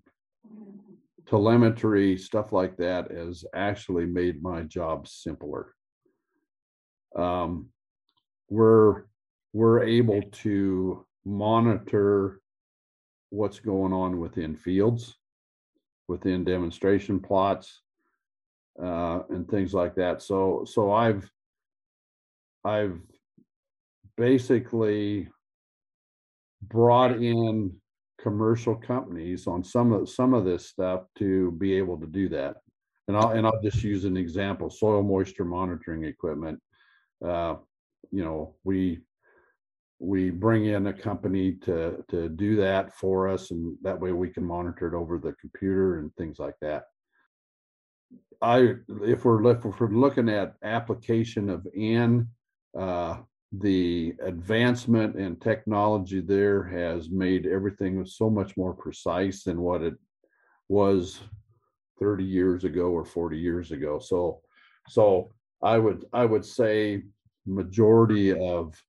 telemetry 1.25 2.17
stuff 2.17 2.51
like 2.51 2.77
that 2.77 3.11
has 3.11 3.45
actually 3.55 4.05
made 4.05 4.43
my 4.43 4.61
job 4.63 5.07
simpler. 5.07 5.73
Um, 7.15 7.67
we're 8.49 9.03
we're 9.57 9.81
able 9.81 10.21
to 10.21 11.03
monitor 11.25 12.39
what's 13.31 13.59
going 13.59 13.91
on 13.91 14.19
within 14.19 14.55
fields, 14.55 15.17
within 16.07 16.43
demonstration 16.43 17.19
plots, 17.19 17.81
uh, 18.79 19.21
and 19.31 19.49
things 19.49 19.73
like 19.73 19.95
that. 19.95 20.21
So 20.21 20.63
so 20.63 20.91
I've 20.91 21.27
I've 22.63 22.99
basically 24.15 25.27
brought 26.61 27.13
in 27.13 27.73
commercial 28.21 28.75
companies 28.75 29.47
on 29.47 29.63
some 29.63 29.91
of 29.91 30.07
some 30.07 30.35
of 30.35 30.45
this 30.45 30.67
stuff 30.67 31.01
to 31.17 31.49
be 31.53 31.73
able 31.73 31.97
to 31.97 32.05
do 32.05 32.29
that. 32.29 32.57
And 33.07 33.17
I'll 33.17 33.31
and 33.31 33.47
I'll 33.47 33.61
just 33.63 33.83
use 33.83 34.05
an 34.05 34.17
example: 34.17 34.69
soil 34.69 35.01
moisture 35.01 35.45
monitoring 35.45 36.03
equipment. 36.03 36.61
Uh, 37.25 37.55
you 38.11 38.23
know, 38.23 38.53
we 38.63 38.99
we 39.99 40.29
bring 40.29 40.65
in 40.65 40.87
a 40.87 40.93
company 40.93 41.53
to 41.53 42.03
to 42.09 42.29
do 42.29 42.55
that 42.57 42.93
for 42.93 43.27
us, 43.27 43.51
and 43.51 43.75
that 43.81 43.99
way 43.99 44.11
we 44.11 44.29
can 44.29 44.43
monitor 44.45 44.87
it 44.87 44.93
over 44.93 45.17
the 45.17 45.33
computer 45.33 45.99
and 45.99 46.15
things 46.15 46.39
like 46.39 46.55
that. 46.61 46.83
I 48.41 48.75
if 49.01 49.25
we're 49.25 49.45
if 49.51 49.63
we're 49.63 49.89
looking 49.89 50.29
at 50.29 50.55
application 50.63 51.49
of 51.49 51.67
N, 51.75 52.27
uh, 52.77 53.17
the 53.51 54.13
advancement 54.21 55.15
in 55.15 55.37
technology 55.37 56.19
there 56.19 56.63
has 56.63 57.09
made 57.09 57.47
everything 57.47 58.05
so 58.05 58.29
much 58.29 58.55
more 58.57 58.73
precise 58.73 59.43
than 59.43 59.61
what 59.61 59.81
it 59.81 59.95
was 60.69 61.21
30 61.99 62.23
years 62.23 62.65
ago 62.65 62.89
or 62.89 63.05
40 63.05 63.37
years 63.37 63.71
ago. 63.71 63.99
So 63.99 64.41
so 64.87 65.31
I 65.63 65.79
would 65.79 66.05
I 66.13 66.25
would 66.25 66.45
say 66.45 67.03
majority 67.45 68.37
of 68.37 68.79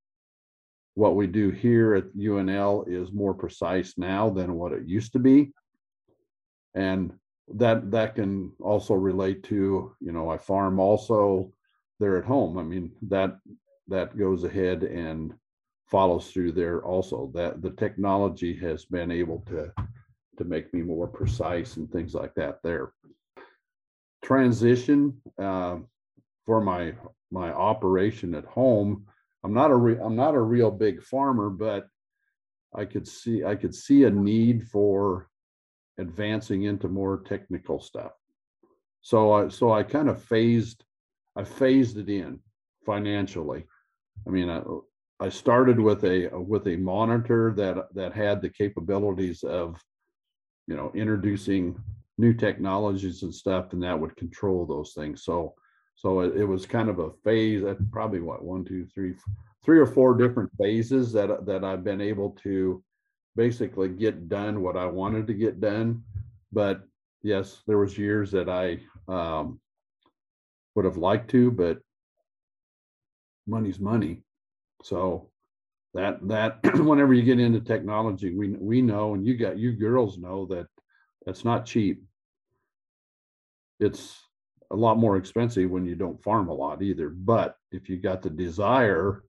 what 0.99 1.15
we 1.15 1.29
do 1.29 1.51
here 1.51 1.95
at 1.95 2.13
UNL 2.17 2.89
is 2.89 3.13
more 3.13 3.33
precise 3.33 3.97
now 3.97 4.29
than 4.29 4.55
what 4.55 4.73
it 4.73 4.85
used 4.85 5.13
to 5.13 5.21
be. 5.21 5.53
And 6.75 7.13
that 7.55 7.93
that 7.93 8.17
can 8.17 8.53
also 8.61 8.95
relate 8.95 9.43
to 9.43 9.95
you 10.01 10.13
know 10.13 10.29
i 10.29 10.37
farm 10.37 10.81
also 10.81 11.53
there 12.01 12.19
at 12.19 12.25
home. 12.25 12.59
I 12.59 12.65
mean 12.65 12.91
that 13.03 13.39
that 13.87 14.19
goes 14.19 14.43
ahead 14.43 14.83
and 14.83 15.33
follows 15.87 16.33
through 16.33 16.53
there 16.53 16.85
also. 16.85 17.31
That 17.33 17.63
the 17.63 17.71
technology 17.71 18.53
has 18.57 18.85
been 18.85 19.13
able 19.13 19.45
to 19.51 19.73
to 20.39 20.45
make 20.45 20.75
me 20.75 20.83
more 20.83 21.07
precise 21.07 21.77
and 21.77 21.89
things 21.93 22.13
like 22.13 22.35
that 22.35 22.59
there. 22.65 22.93
Transition 24.25 25.23
uh, 25.41 25.77
for 26.45 26.61
my 26.61 26.95
my 27.31 27.53
operation 27.53 28.35
at 28.35 28.45
home 28.47 29.07
i'm 29.45 29.55
not 29.55 29.71
a 29.71 29.77
re- 29.77 29.99
i'm 30.03 30.17
not 30.17 30.35
a 30.35 30.41
real 30.41 30.71
big 30.71 31.03
farmer 31.03 31.51
but 31.51 31.89
i 32.75 32.85
could 32.85 33.07
see 33.07 33.45
i 33.45 33.55
could 33.55 33.75
see 33.75 34.05
a 34.05 34.11
need 34.11 34.67
for 34.69 35.29
advancing 35.99 36.63
into 36.65 36.89
more 36.89 37.19
technical 37.19 37.81
stuff. 37.81 38.13
So 39.03 39.33
I 39.33 39.49
so 39.49 39.73
I 39.73 39.83
kind 39.83 40.09
of 40.09 40.23
phased 40.23 40.85
I 41.37 41.45
phased 41.45 41.99
it 41.99 42.09
in 42.09 42.41
financially. 42.87 43.67
I 44.27 44.31
mean, 44.31 44.49
I, 44.49 44.63
I 45.21 45.29
started 45.29 45.79
with 45.79 46.05
a 46.05 46.29
with 46.33 46.67
a 46.67 46.77
monitor 46.77 47.53
that 47.57 47.95
that 47.95 48.15
had 48.15 48.41
the 48.41 48.51
capabilities 48.51 49.43
of, 49.43 49.81
you 50.67 50.77
know, 50.77 50.91
introducing 50.95 51.81
new 52.17 52.35
technologies 52.35 53.23
and 53.23 53.35
stuff, 53.35 53.73
and 53.73 53.83
that 53.83 53.99
would 53.99 54.17
control 54.17 54.67
those 54.67 54.93
things. 54.95 55.25
So 55.25 55.55
so 55.99 56.21
it, 56.21 56.37
it 56.37 56.45
was 56.45 56.65
kind 56.65 56.89
of 56.89 57.01
a 57.01 57.11
phase. 57.25 57.63
That 57.63 57.91
probably 57.91 58.21
what 58.21 58.45
one, 58.45 58.65
two, 58.65 58.87
three, 58.95 59.15
three 59.65 59.81
or 59.81 59.87
four 59.87 60.15
different 60.15 60.51
phases 60.57 61.13
that 61.13 61.45
that 61.45 61.65
I've 61.65 61.83
been 61.83 62.01
able 62.01 62.31
to 62.45 62.83
basically 63.35 63.89
get 63.89 64.29
done 64.29 64.63
what 64.63 64.77
I 64.77 64.87
wanted 64.87 65.27
to 65.27 65.35
get 65.35 65.61
done. 65.61 66.05
But 66.53 66.83
yes, 67.23 67.63
there 67.67 67.79
was 67.79 67.99
years 67.99 68.31
that 68.31 68.49
I 68.49 68.79
um, 69.13 69.59
would 70.77 70.85
have 70.85 70.99
liked 70.99 71.31
to, 71.31 71.51
but 71.51 71.79
money's 73.49 73.81
money. 73.81 74.23
So 74.85 75.31
that 75.95 76.21
that 76.29 76.61
whenever 76.85 77.13
you 77.13 77.25
get 77.25 77.41
into 77.41 77.61
technology, 77.61 78.37
we 78.37 78.51
we 78.51 78.83
know, 78.83 79.15
and 79.15 79.27
you 79.27 79.37
got 79.37 79.59
you 79.59 79.73
girls 79.73 80.17
know 80.17 80.47
that 80.47 80.69
that's 81.27 81.45
not 81.45 81.67
cheap. 81.67 82.05
It's 83.81 84.28
a 84.71 84.77
lot 84.77 84.99
more 84.99 85.17
expensive 85.17 85.71
when 85.71 85.87
you 85.87 85.95
don't 85.95 86.23
farm 86.23 86.49
a 86.49 86.55
lot 86.55 86.83
either. 86.83 87.09
But 87.09 87.57
if 87.73 87.89
you 87.89 87.97
got 87.97 88.23
the 88.23 88.31
desire 88.31 89.23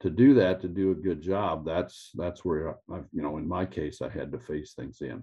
to 0.00 0.10
do 0.10 0.34
that 0.34 0.60
to 0.60 0.68
do 0.68 0.90
a 0.90 0.94
good 0.94 1.22
job 1.22 1.64
that's 1.64 2.10
that's 2.14 2.44
where 2.44 2.76
i 2.90 2.98
you 3.12 3.22
know 3.22 3.38
in 3.38 3.48
my 3.48 3.64
case 3.64 4.02
i 4.02 4.08
had 4.08 4.30
to 4.30 4.38
face 4.38 4.74
things 4.74 5.00
in 5.00 5.22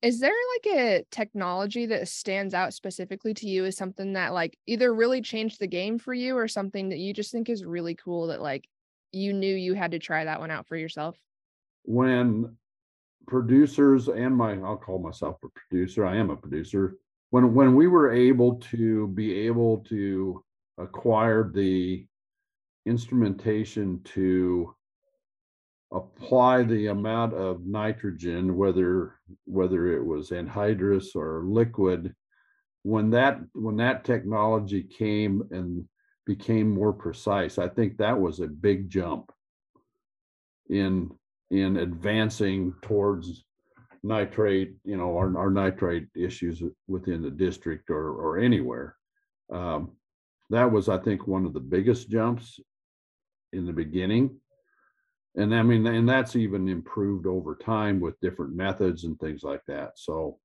is 0.00 0.18
there 0.18 0.34
like 0.54 0.76
a 0.76 1.04
technology 1.12 1.86
that 1.86 2.08
stands 2.08 2.54
out 2.54 2.74
specifically 2.74 3.32
to 3.32 3.48
you 3.48 3.64
as 3.64 3.76
something 3.76 4.14
that 4.14 4.32
like 4.32 4.58
either 4.66 4.92
really 4.92 5.20
changed 5.20 5.60
the 5.60 5.66
game 5.66 5.98
for 5.98 6.12
you 6.12 6.36
or 6.36 6.48
something 6.48 6.88
that 6.88 6.98
you 6.98 7.14
just 7.14 7.30
think 7.30 7.48
is 7.48 7.64
really 7.64 7.94
cool 7.94 8.26
that 8.26 8.42
like 8.42 8.66
you 9.12 9.32
knew 9.32 9.54
you 9.54 9.74
had 9.74 9.92
to 9.92 9.98
try 9.98 10.24
that 10.24 10.40
one 10.40 10.50
out 10.50 10.66
for 10.66 10.76
yourself 10.76 11.16
when 11.84 12.56
producers 13.28 14.08
and 14.08 14.36
my 14.36 14.54
i'll 14.62 14.76
call 14.76 14.98
myself 14.98 15.36
a 15.44 15.48
producer 15.48 16.04
i 16.04 16.16
am 16.16 16.30
a 16.30 16.36
producer 16.36 16.96
when 17.32 17.54
when 17.54 17.74
we 17.74 17.86
were 17.86 18.12
able 18.12 18.56
to 18.56 19.08
be 19.08 19.32
able 19.46 19.78
to 19.78 20.44
acquire 20.76 21.50
the 21.50 22.06
instrumentation 22.84 24.02
to 24.04 24.74
apply 25.94 26.62
the 26.62 26.88
amount 26.88 27.32
of 27.32 27.64
nitrogen, 27.64 28.54
whether 28.54 29.14
whether 29.46 29.96
it 29.96 30.04
was 30.04 30.28
anhydrous 30.28 31.16
or 31.16 31.44
liquid, 31.46 32.14
when 32.82 33.08
that 33.08 33.40
when 33.54 33.78
that 33.78 34.04
technology 34.04 34.82
came 34.82 35.42
and 35.52 35.88
became 36.26 36.68
more 36.68 36.92
precise, 36.92 37.56
I 37.56 37.68
think 37.68 37.96
that 37.96 38.20
was 38.20 38.40
a 38.40 38.46
big 38.46 38.90
jump 38.90 39.32
in 40.68 41.10
in 41.50 41.78
advancing 41.78 42.74
towards 42.82 43.42
nitrate, 44.02 44.74
you 44.84 44.96
know, 44.96 45.16
our, 45.16 45.36
our 45.36 45.50
nitrate 45.50 46.08
issues 46.16 46.62
within 46.88 47.22
the 47.22 47.30
district 47.30 47.90
or, 47.90 48.12
or 48.12 48.38
anywhere. 48.38 48.96
Um, 49.52 49.92
that 50.50 50.70
was, 50.70 50.88
I 50.88 50.98
think, 50.98 51.26
one 51.26 51.46
of 51.46 51.52
the 51.52 51.60
biggest 51.60 52.10
jumps 52.10 52.58
in 53.52 53.66
the 53.66 53.72
beginning. 53.72 54.38
And 55.34 55.54
I 55.54 55.62
mean, 55.62 55.86
and 55.86 56.08
that's 56.08 56.36
even 56.36 56.68
improved 56.68 57.26
over 57.26 57.54
time 57.54 58.00
with 58.00 58.20
different 58.20 58.54
methods 58.54 59.04
and 59.04 59.18
things 59.18 59.42
like 59.42 59.62
that. 59.66 59.92
So 59.96 60.38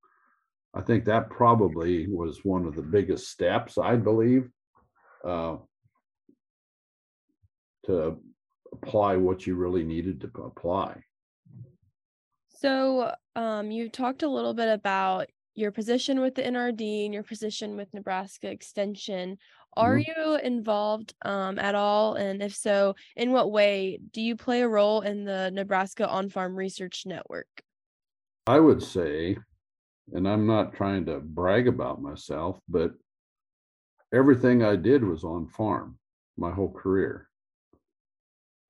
I 0.73 0.81
think 0.81 1.05
that 1.05 1.29
probably 1.29 2.07
was 2.07 2.45
one 2.45 2.65
of 2.65 2.75
the 2.75 2.81
biggest 2.81 3.31
steps, 3.31 3.77
I 3.77 3.95
believe, 3.95 4.49
uh, 5.25 5.57
to 7.85 8.17
apply 8.71 9.15
what 9.15 9.47
you 9.47 9.55
really 9.55 9.83
needed 9.83 10.21
to 10.21 10.27
apply. 10.43 11.01
So, 12.49 13.13
um, 13.37 13.71
you 13.71 13.89
talked 13.89 14.23
a 14.23 14.27
little 14.29 14.53
bit 14.53 14.67
about 14.69 15.29
your 15.55 15.71
position 15.71 16.19
with 16.19 16.35
the 16.35 16.43
NRD 16.45 17.05
and 17.05 17.13
your 17.13 17.23
position 17.23 17.77
with 17.77 17.93
Nebraska 17.93 18.49
Extension. 18.49 19.37
Are 19.75 19.97
Mhm. 19.97 20.07
you 20.07 20.35
involved 20.37 21.13
um, 21.23 21.59
at 21.59 21.75
all? 21.75 22.15
And 22.15 22.41
if 22.41 22.55
so, 22.55 22.95
in 23.15 23.31
what 23.31 23.51
way 23.51 23.99
do 24.11 24.21
you 24.21 24.35
play 24.35 24.61
a 24.61 24.67
role 24.67 25.01
in 25.01 25.23
the 25.23 25.51
Nebraska 25.51 26.07
On 26.09 26.29
Farm 26.29 26.55
Research 26.55 27.05
Network? 27.05 27.63
I 28.47 28.59
would 28.59 28.81
say, 28.81 29.37
and 30.13 30.27
I'm 30.27 30.47
not 30.47 30.73
trying 30.73 31.05
to 31.05 31.19
brag 31.19 31.67
about 31.67 32.01
myself, 32.01 32.59
but 32.67 32.93
everything 34.13 34.63
I 34.63 34.75
did 34.77 35.03
was 35.03 35.23
on 35.23 35.47
farm 35.47 35.99
my 36.37 36.51
whole 36.51 36.71
career. 36.71 37.29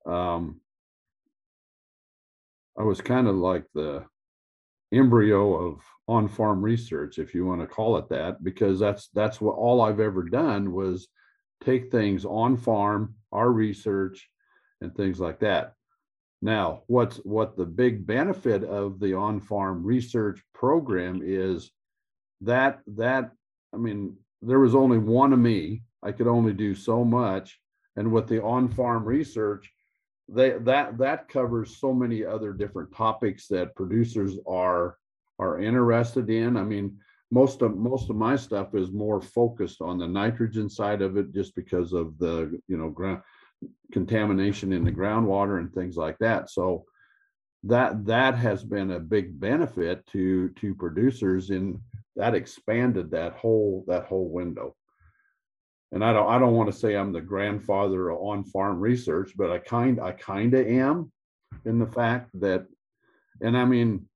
Um, 0.04 0.60
I 2.78 2.82
was 2.82 3.00
kind 3.00 3.28
of 3.28 3.36
like 3.36 3.64
the 3.74 4.04
embryo 4.92 5.54
of 5.54 5.80
on-farm 6.06 6.62
research, 6.62 7.18
if 7.18 7.34
you 7.34 7.44
want 7.44 7.60
to 7.60 7.66
call 7.66 7.96
it 7.98 8.08
that, 8.08 8.42
because 8.42 8.78
that's 8.78 9.08
that's 9.14 9.40
what 9.40 9.56
all 9.56 9.80
I've 9.80 10.00
ever 10.00 10.22
done 10.22 10.72
was 10.72 11.08
take 11.62 11.90
things 11.90 12.24
on 12.24 12.56
farm, 12.56 13.14
our 13.32 13.50
research, 13.50 14.28
and 14.80 14.94
things 14.94 15.20
like 15.20 15.40
that. 15.40 15.74
Now, 16.40 16.82
what's 16.86 17.16
what 17.18 17.56
the 17.56 17.66
big 17.66 18.06
benefit 18.06 18.64
of 18.64 19.00
the 19.00 19.14
on-farm 19.14 19.84
research 19.84 20.40
program 20.54 21.20
is 21.22 21.70
that 22.42 22.80
that 22.86 23.32
I 23.74 23.76
mean, 23.76 24.16
there 24.40 24.60
was 24.60 24.74
only 24.74 24.98
one 24.98 25.32
of 25.32 25.38
me. 25.38 25.82
I 26.02 26.12
could 26.12 26.28
only 26.28 26.52
do 26.52 26.74
so 26.74 27.04
much. 27.04 27.58
And 27.96 28.12
with 28.12 28.28
the 28.28 28.40
on-farm 28.42 29.04
research, 29.04 29.70
they 30.28 30.50
that 30.50 30.98
that 30.98 31.28
covers 31.28 31.76
so 31.78 31.92
many 31.92 32.24
other 32.24 32.52
different 32.52 32.94
topics 32.94 33.48
that 33.48 33.74
producers 33.74 34.38
are 34.46 34.96
are 35.38 35.60
interested 35.60 36.28
in. 36.30 36.56
I 36.56 36.64
mean, 36.64 36.98
most 37.30 37.62
of 37.62 37.76
most 37.76 38.10
of 38.10 38.16
my 38.16 38.36
stuff 38.36 38.74
is 38.74 38.90
more 38.90 39.20
focused 39.20 39.80
on 39.80 39.98
the 39.98 40.06
nitrogen 40.06 40.68
side 40.68 41.02
of 41.02 41.16
it, 41.16 41.32
just 41.32 41.54
because 41.54 41.92
of 41.92 42.18
the 42.18 42.60
you 42.68 42.76
know 42.76 42.90
ground 42.90 43.22
contamination 43.92 44.72
in 44.72 44.84
the 44.84 44.92
groundwater 44.92 45.58
and 45.58 45.72
things 45.72 45.96
like 45.96 46.18
that. 46.18 46.50
So 46.50 46.84
that 47.64 48.04
that 48.06 48.36
has 48.36 48.64
been 48.64 48.92
a 48.92 49.00
big 49.00 49.38
benefit 49.38 50.06
to 50.08 50.50
to 50.50 50.74
producers 50.74 51.50
in 51.50 51.80
that 52.16 52.34
expanded 52.34 53.10
that 53.10 53.32
whole 53.32 53.84
that 53.88 54.04
whole 54.04 54.28
window. 54.28 54.74
And 55.92 56.04
I 56.04 56.12
don't 56.12 56.28
I 56.28 56.38
don't 56.38 56.54
want 56.54 56.70
to 56.70 56.78
say 56.78 56.96
I'm 56.96 57.12
the 57.12 57.20
grandfather 57.20 58.10
of 58.10 58.18
on 58.20 58.44
farm 58.44 58.78
research, 58.78 59.32
but 59.36 59.50
I 59.50 59.58
kind 59.58 60.00
I 60.00 60.12
kind 60.12 60.52
of 60.54 60.66
am 60.66 61.10
in 61.64 61.78
the 61.78 61.86
fact 61.86 62.30
that, 62.40 62.66
and 63.40 63.56
I 63.56 63.64
mean, 63.64 64.06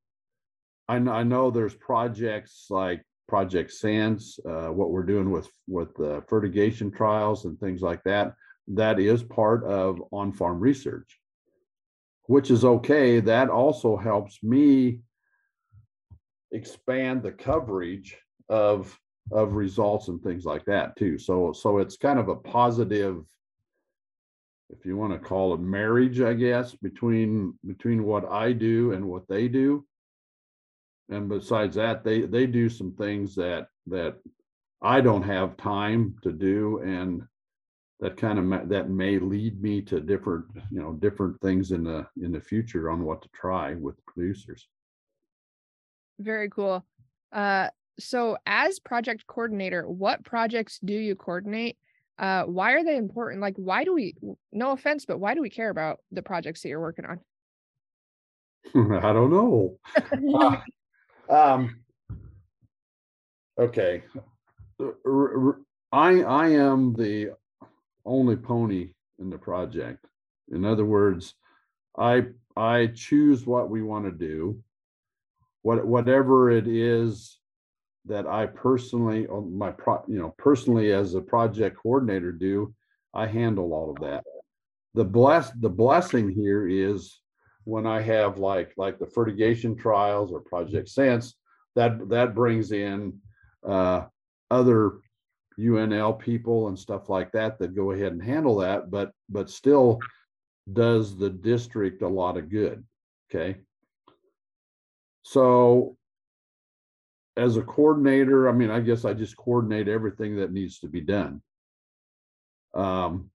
I 0.88 0.98
know 0.98 1.12
I 1.12 1.22
know 1.22 1.50
there's 1.50 1.74
projects 1.74 2.66
like 2.68 3.02
Project 3.28 3.72
Sense, 3.72 4.38
uh, 4.46 4.68
what 4.68 4.90
we're 4.90 5.02
doing 5.02 5.30
with 5.30 5.48
with 5.66 5.94
the 5.94 6.22
fertigation 6.28 6.90
trials 6.90 7.46
and 7.46 7.58
things 7.58 7.80
like 7.80 8.02
that. 8.04 8.34
That 8.68 9.00
is 9.00 9.22
part 9.22 9.64
of 9.64 10.02
on 10.12 10.32
farm 10.32 10.60
research, 10.60 11.18
which 12.26 12.50
is 12.50 12.64
okay. 12.64 13.20
That 13.20 13.48
also 13.48 13.96
helps 13.96 14.42
me 14.42 15.00
expand 16.52 17.22
the 17.22 17.32
coverage 17.32 18.18
of 18.50 18.94
of 19.30 19.54
results 19.54 20.08
and 20.08 20.22
things 20.22 20.44
like 20.44 20.64
that 20.64 20.96
too. 20.96 21.18
So 21.18 21.52
so 21.52 21.78
it's 21.78 21.96
kind 21.96 22.18
of 22.18 22.28
a 22.28 22.36
positive 22.36 23.24
if 24.70 24.86
you 24.86 24.96
want 24.96 25.12
to 25.12 25.18
call 25.18 25.52
it 25.54 25.60
marriage, 25.60 26.20
I 26.20 26.32
guess, 26.32 26.74
between 26.74 27.54
between 27.66 28.04
what 28.04 28.24
I 28.30 28.52
do 28.52 28.92
and 28.92 29.04
what 29.04 29.28
they 29.28 29.48
do. 29.48 29.84
And 31.10 31.28
besides 31.28 31.76
that, 31.76 32.04
they 32.04 32.22
they 32.22 32.46
do 32.46 32.68
some 32.68 32.92
things 32.92 33.34
that 33.36 33.68
that 33.86 34.16
I 34.80 35.00
don't 35.00 35.22
have 35.22 35.56
time 35.56 36.16
to 36.22 36.32
do 36.32 36.78
and 36.78 37.22
that 38.00 38.16
kind 38.16 38.38
of 38.38 38.68
that 38.68 38.90
may 38.90 39.18
lead 39.18 39.62
me 39.62 39.80
to 39.82 40.00
different, 40.00 40.46
you 40.72 40.80
know, 40.80 40.94
different 40.94 41.40
things 41.40 41.70
in 41.70 41.84
the 41.84 42.06
in 42.20 42.32
the 42.32 42.40
future 42.40 42.90
on 42.90 43.04
what 43.04 43.22
to 43.22 43.28
try 43.28 43.74
with 43.74 44.04
producers. 44.06 44.66
Very 46.18 46.50
cool. 46.50 46.84
Uh, 47.32 47.68
so 47.98 48.36
as 48.46 48.78
project 48.78 49.26
coordinator, 49.26 49.88
what 49.88 50.24
projects 50.24 50.78
do 50.84 50.94
you 50.94 51.14
coordinate? 51.14 51.76
Uh, 52.18 52.44
why 52.44 52.72
are 52.72 52.84
they 52.84 52.96
important? 52.96 53.40
Like, 53.40 53.54
why 53.56 53.84
do 53.84 53.94
we, 53.94 54.14
no 54.52 54.72
offense, 54.72 55.04
but 55.06 55.18
why 55.18 55.34
do 55.34 55.40
we 55.40 55.50
care 55.50 55.70
about 55.70 55.98
the 56.10 56.22
projects 56.22 56.62
that 56.62 56.68
you're 56.68 56.80
working 56.80 57.04
on? 57.04 57.20
I 59.02 59.12
don't 59.12 59.30
know. 59.30 59.78
Uh, 60.34 60.56
um, 61.28 61.80
okay. 63.58 64.02
R- 64.80 64.96
r- 65.06 65.58
I 65.92 66.22
I 66.22 66.48
am 66.48 66.94
the 66.94 67.32
only 68.04 68.36
pony 68.36 68.94
in 69.18 69.30
the 69.30 69.38
project. 69.38 70.06
In 70.50 70.64
other 70.64 70.84
words, 70.84 71.34
I 71.98 72.26
I 72.56 72.86
choose 72.94 73.46
what 73.46 73.68
we 73.68 73.82
want 73.82 74.06
to 74.06 74.12
do. 74.12 74.62
What 75.62 75.86
whatever 75.86 76.50
it 76.50 76.66
is 76.66 77.38
that 78.06 78.26
I 78.26 78.46
personally, 78.46 79.26
or 79.26 79.42
my 79.42 79.70
pro, 79.70 80.02
you 80.08 80.18
know, 80.18 80.34
personally 80.38 80.92
as 80.92 81.14
a 81.14 81.20
project 81.20 81.78
coordinator 81.82 82.32
do, 82.32 82.74
I 83.14 83.26
handle 83.26 83.72
all 83.72 83.90
of 83.90 84.00
that. 84.00 84.24
The 84.94 85.04
bless 85.04 85.50
the 85.52 85.70
blessing 85.70 86.28
here 86.28 86.68
is 86.68 87.20
when 87.64 87.86
I 87.86 88.00
have 88.02 88.38
like 88.38 88.72
like 88.76 88.98
the 88.98 89.06
fertigation 89.06 89.76
trials 89.76 90.32
or 90.32 90.40
Project 90.40 90.88
Sense, 90.88 91.34
that 91.76 92.08
that 92.08 92.34
brings 92.34 92.72
in 92.72 93.18
uh, 93.66 94.06
other 94.50 94.98
UNL 95.58 96.18
people 96.18 96.68
and 96.68 96.78
stuff 96.78 97.08
like 97.08 97.32
that 97.32 97.58
that 97.58 97.74
go 97.74 97.92
ahead 97.92 98.12
and 98.12 98.22
handle 98.22 98.56
that, 98.56 98.90
but 98.90 99.12
but 99.28 99.48
still 99.50 99.98
does 100.72 101.16
the 101.16 101.30
district 101.30 102.02
a 102.02 102.08
lot 102.08 102.36
of 102.36 102.50
good. 102.50 102.84
Okay. 103.30 103.58
So 105.22 105.96
as 107.36 107.56
a 107.56 107.62
coordinator, 107.62 108.48
I 108.48 108.52
mean, 108.52 108.70
I 108.70 108.80
guess 108.80 109.04
I 109.04 109.14
just 109.14 109.36
coordinate 109.36 109.88
everything 109.88 110.36
that 110.36 110.52
needs 110.52 110.80
to 110.80 110.88
be 110.88 111.00
done. 111.00 111.40
Um, 112.74 113.30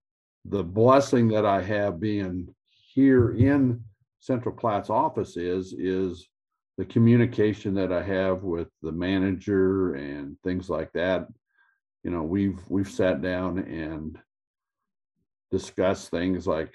the 0.46 0.64
blessing 0.64 1.30
that 1.30 1.46
I 1.46 1.62
have 1.62 2.00
being 2.00 2.54
here 2.94 3.36
in 3.36 3.84
Central 4.20 4.56
Platte's 4.56 4.90
office 4.90 5.36
is, 5.36 5.74
is 5.74 6.28
the 6.78 6.86
communication 6.86 7.74
that 7.76 7.92
I 7.92 8.04
have 8.04 8.44
with 8.44 8.68
the 8.82 8.92
manager 8.92 9.96
and 9.96 10.38
things 10.44 10.70
like 10.70 10.92
that. 10.94 11.28
You 12.04 12.12
know, 12.12 12.24
we've, 12.24 12.60
we've 12.70 12.90
sat 12.90 13.22
down 13.22 13.60
and 13.60 14.18
discussed 15.52 16.12
things 16.12 16.46
like 16.46 16.74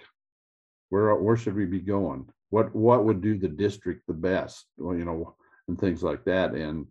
where, 0.89 1.15
where 1.15 1.37
should 1.37 1.55
we 1.55 1.67
be 1.67 1.81
going? 1.81 2.29
What, 2.51 2.75
what 2.75 3.05
would 3.05 3.23
do 3.23 3.39
the 3.39 3.49
district 3.49 4.07
the 4.07 4.13
best? 4.13 4.67
Well, 4.77 4.97
you 4.97 5.05
know, 5.05 5.37
and 5.69 5.79
things 5.79 6.03
like 6.03 6.25
that. 6.25 6.55
And, 6.55 6.87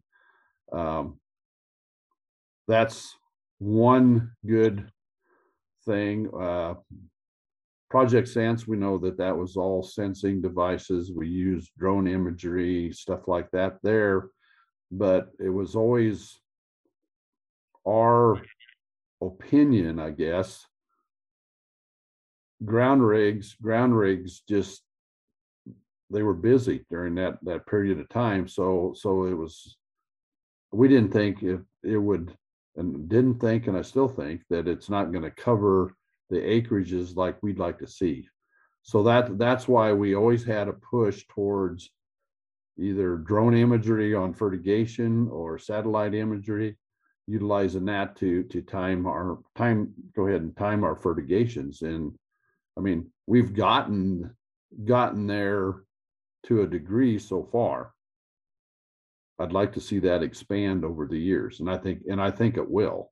um, 0.72 1.20
that's 2.68 3.16
one 3.60 4.32
good 4.46 4.90
thing. 5.86 6.30
Uh, 6.34 6.76
Project 7.90 8.30
Sense, 8.30 8.66
we 8.68 8.78
know 8.78 8.98
that 9.00 9.18
that 9.18 9.38
was 9.38 9.58
all 9.58 9.84
sensing 9.84 10.42
devices. 10.42 11.12
We 11.12 11.28
used 11.28 11.72
drone 11.78 12.08
imagery, 12.08 12.92
stuff 12.94 13.28
like 13.28 13.52
that 13.52 13.80
there. 13.84 14.30
But 14.92 15.30
it 15.40 15.50
was 15.50 15.76
always 15.76 16.40
our 17.88 18.42
opinion, 19.22 20.00
I 20.00 20.12
guess. 20.12 20.66
Ground 22.64 23.06
rigs, 23.06 23.56
ground 23.62 23.98
rigs 23.98 24.42
just 24.48 24.84
they 26.10 26.24
were 26.24 26.34
busy 26.34 26.86
during 26.90 27.16
that 27.16 27.38
that 27.44 27.66
period 27.66 28.00
of 28.00 28.08
time. 28.10 28.48
So 28.48 28.94
so 28.96 29.26
it 29.26 29.34
was 29.34 29.78
we 30.72 30.88
didn't 30.88 31.12
think 31.12 31.44
if 31.44 31.62
it 31.84 31.98
would 31.98 32.36
and 32.76 33.10
didn't 33.10 33.40
think 33.40 33.68
and 33.68 33.78
I 33.78 33.82
still 33.82 34.08
think 34.08 34.42
that 34.50 34.68
it's 34.68 34.90
not 34.90 35.12
going 35.12 35.24
to 35.24 35.32
cover 35.32 35.96
the 36.30 36.38
acreages 36.38 37.16
like 37.16 37.42
we'd 37.42 37.60
like 37.60 37.80
to 37.80 37.88
see. 37.88 38.28
So 38.84 39.04
that 39.04 39.38
that's 39.38 39.68
why 39.68 39.94
we 39.94 40.16
always 40.16 40.44
had 40.44 40.68
a 40.68 40.74
push 40.74 41.26
towards 41.30 41.92
either 42.80 43.18
drone 43.18 43.56
imagery 43.56 44.16
on 44.16 44.34
fertigation 44.34 45.28
or 45.30 45.60
satellite 45.60 46.16
imagery, 46.16 46.78
utilizing 47.28 47.86
that 47.86 48.16
to 48.18 48.44
to 48.44 48.62
time 48.62 49.06
our 49.06 49.40
time, 49.56 49.94
go 50.16 50.28
ahead 50.28 50.42
and 50.42 50.56
time 50.58 50.84
our 50.84 50.96
fertigations. 50.96 51.82
And 51.82 52.16
I 52.78 52.82
mean, 52.82 53.12
we've 53.28 53.54
gotten 53.54 54.36
gotten 54.86 55.28
there 55.28 55.84
to 56.46 56.62
a 56.62 56.68
degree 56.68 57.20
so 57.20 57.44
far. 57.52 57.94
I'd 59.42 59.54
like 59.54 59.74
to 59.74 59.82
see 59.82 60.00
that 60.00 60.24
expand 60.24 60.86
over 60.86 61.08
the 61.08 61.20
years, 61.20 61.60
and 61.60 61.70
I 61.70 61.78
think 61.78 62.04
and 62.10 62.22
I 62.22 62.32
think 62.32 62.58
it 62.58 62.70
will. 62.70 63.12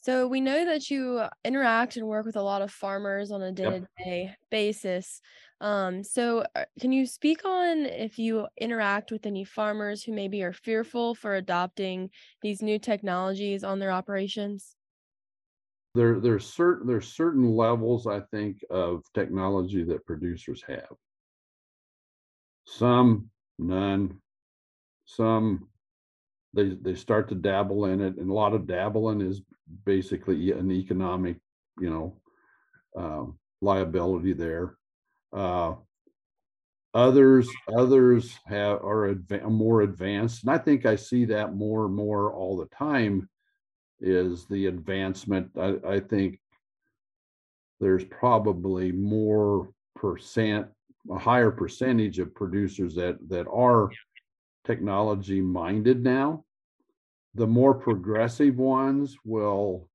So 0.00 0.28
we 0.28 0.40
know 0.40 0.64
that 0.64 0.90
you 0.90 1.24
interact 1.44 1.96
and 1.96 2.06
work 2.06 2.24
with 2.24 2.36
a 2.36 2.42
lot 2.42 2.62
of 2.62 2.70
farmers 2.70 3.30
on 3.32 3.42
a 3.42 3.52
day-to-day 3.52 4.36
basis. 4.50 5.20
Um, 5.60 6.04
so 6.04 6.44
uh, 6.54 6.66
can 6.80 6.92
you 6.92 7.04
speak 7.04 7.44
on 7.44 7.78
if 7.84 8.16
you 8.18 8.46
interact 8.56 9.10
with 9.10 9.26
any 9.26 9.44
farmers 9.44 10.04
who 10.04 10.12
maybe 10.12 10.42
are 10.44 10.52
fearful 10.52 11.14
for 11.16 11.34
adopting 11.34 12.10
these 12.42 12.62
new 12.62 12.78
technologies 12.78 13.64
on 13.64 13.80
their 13.80 13.90
operations? 13.90 14.76
There 15.94 16.18
there's 16.18 16.46
certain 16.46 16.86
there's 16.86 17.12
certain 17.12 17.54
levels 17.54 18.06
I 18.06 18.20
think 18.20 18.64
of 18.70 19.04
technology 19.12 19.84
that 19.84 20.06
producers 20.06 20.62
have. 20.62 20.96
Some 22.66 23.32
none, 23.58 24.22
some 25.08 25.68
they 26.54 26.70
they 26.80 26.94
start 26.94 27.28
to 27.28 27.34
dabble 27.34 27.86
in 27.86 28.00
it, 28.00 28.16
and 28.16 28.30
a 28.30 28.34
lot 28.34 28.54
of 28.54 28.66
dabbling 28.66 29.20
is 29.20 29.42
basically 29.84 30.52
an 30.52 30.70
economic, 30.70 31.36
you 31.78 31.90
know, 31.90 32.20
um, 32.96 33.38
liability 33.60 34.32
there. 34.32 34.76
Uh, 35.32 35.74
others 36.94 37.48
others 37.74 38.38
have 38.46 38.82
are 38.82 39.14
adva- 39.14 39.50
more 39.50 39.82
advanced, 39.82 40.44
and 40.44 40.52
I 40.52 40.58
think 40.58 40.86
I 40.86 40.96
see 40.96 41.24
that 41.26 41.54
more 41.54 41.86
and 41.86 41.94
more 41.94 42.32
all 42.32 42.56
the 42.56 42.66
time. 42.66 43.28
Is 44.00 44.46
the 44.46 44.66
advancement? 44.66 45.50
I, 45.58 45.76
I 45.86 46.00
think 46.00 46.38
there's 47.80 48.04
probably 48.04 48.92
more 48.92 49.70
percent, 49.96 50.68
a 51.10 51.18
higher 51.18 51.50
percentage 51.50 52.18
of 52.20 52.34
producers 52.34 52.94
that 52.94 53.16
that 53.28 53.46
are 53.48 53.90
technology 54.68 55.40
minded 55.40 56.02
now 56.04 56.44
the 57.34 57.46
more 57.46 57.74
progressive 57.74 58.56
ones 58.56 59.16
will 59.24 59.88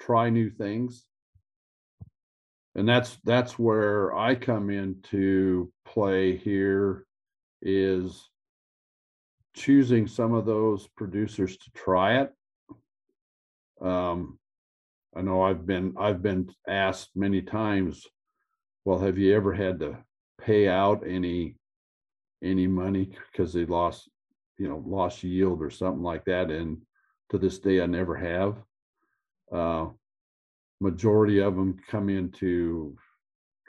try 0.00 0.30
new 0.30 0.50
things. 0.50 1.04
And 2.74 2.88
that's 2.88 3.18
that's 3.24 3.58
where 3.58 4.16
i 4.16 4.34
come 4.34 4.70
into 4.70 5.70
play 5.84 6.36
here 6.36 7.04
is 7.60 8.30
choosing 9.54 10.06
some 10.06 10.32
of 10.32 10.46
those 10.46 10.88
producers 10.96 11.58
to 11.58 11.70
try 11.74 12.22
it. 12.22 12.32
Um 13.80 14.38
i 15.14 15.20
know 15.20 15.42
i've 15.42 15.66
been 15.66 15.94
i've 15.98 16.22
been 16.22 16.48
asked 16.66 17.10
many 17.14 17.42
times 17.42 18.06
well 18.86 18.98
have 18.98 19.18
you 19.18 19.36
ever 19.36 19.52
had 19.52 19.78
to 19.80 19.98
pay 20.40 20.66
out 20.68 21.04
any 21.06 21.54
any 22.42 22.66
money 22.66 23.10
because 23.30 23.52
they 23.52 23.64
lost 23.66 24.08
you 24.62 24.68
know, 24.68 24.82
lost 24.86 25.24
yield 25.24 25.60
or 25.60 25.70
something 25.70 26.04
like 26.04 26.24
that. 26.26 26.50
And 26.50 26.78
to 27.30 27.38
this 27.38 27.58
day, 27.58 27.80
I 27.80 27.86
never 27.86 28.14
have. 28.14 28.62
Uh, 29.50 29.88
majority 30.80 31.40
of 31.40 31.56
them 31.56 31.78
come 31.90 32.08
into 32.08 32.96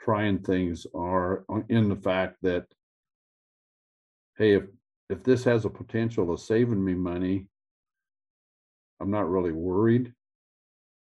trying 0.04 0.38
things 0.38 0.86
are 0.94 1.44
in 1.68 1.88
the 1.88 1.96
fact 1.96 2.36
that, 2.42 2.66
hey, 4.38 4.54
if 4.54 4.64
if 5.10 5.22
this 5.22 5.44
has 5.44 5.64
a 5.64 5.70
potential 5.70 6.32
of 6.32 6.40
saving 6.40 6.82
me 6.82 6.94
money, 6.94 7.46
I'm 9.00 9.10
not 9.10 9.28
really 9.28 9.52
worried. 9.52 10.12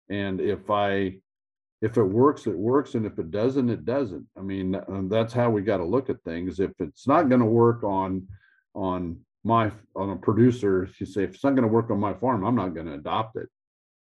And 0.09 0.41
if 0.41 0.69
I 0.69 1.19
if 1.81 1.97
it 1.97 2.03
works, 2.03 2.45
it 2.45 2.57
works, 2.57 2.95
and 2.95 3.05
if 3.05 3.17
it 3.19 3.31
doesn't, 3.31 3.69
it 3.69 3.85
doesn't. 3.85 4.25
I 4.37 4.41
mean, 4.41 4.75
um, 4.87 5.07
that's 5.07 5.33
how 5.33 5.49
we 5.49 5.61
got 5.61 5.77
to 5.77 5.85
look 5.85 6.09
at 6.09 6.21
things. 6.23 6.59
If 6.59 6.71
it's 6.79 7.07
not 7.07 7.29
going 7.29 7.39
to 7.39 7.47
work 7.47 7.83
on 7.83 8.27
on 8.75 9.19
my 9.43 9.71
on 9.95 10.09
a 10.09 10.15
producer, 10.15 10.89
you 10.99 11.05
say 11.05 11.23
if 11.23 11.35
it's 11.35 11.43
not 11.43 11.55
going 11.55 11.67
to 11.67 11.73
work 11.73 11.89
on 11.89 11.99
my 11.99 12.13
farm, 12.13 12.43
I'm 12.43 12.55
not 12.55 12.73
going 12.73 12.87
to 12.87 12.93
adopt 12.93 13.37
it, 13.37 13.47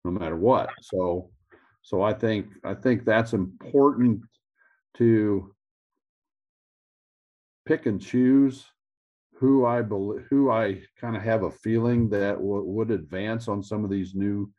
no 0.04 0.12
matter 0.12 0.37
what. 0.37 0.70
So, 0.82 1.30
so 1.82 2.02
I 2.02 2.12
think 2.12 2.46
I 2.64 2.74
think 2.74 3.04
that's 3.04 3.32
important 3.32 4.22
to 4.98 5.52
pick 7.66 7.87
and 7.87 8.00
choose 8.00 8.64
who 9.37 9.66
I 9.66 9.82
believe 9.82 10.24
who 10.30 10.50
I 10.50 10.82
kind 11.00 11.16
of 11.16 11.22
have 11.22 11.42
a 11.42 11.50
feeling 11.50 12.08
that 12.10 12.37
w- 12.37 12.64
would 12.64 12.92
advance 12.92 13.48
on 13.48 13.64
some 13.64 13.82
of 13.82 13.90
these 13.90 14.14
new 14.14 14.50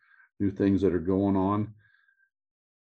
new 0.42 0.52
things 0.52 0.82
that 0.82 0.94
are 0.94 1.00
going 1.00 1.38
on. 1.38 1.74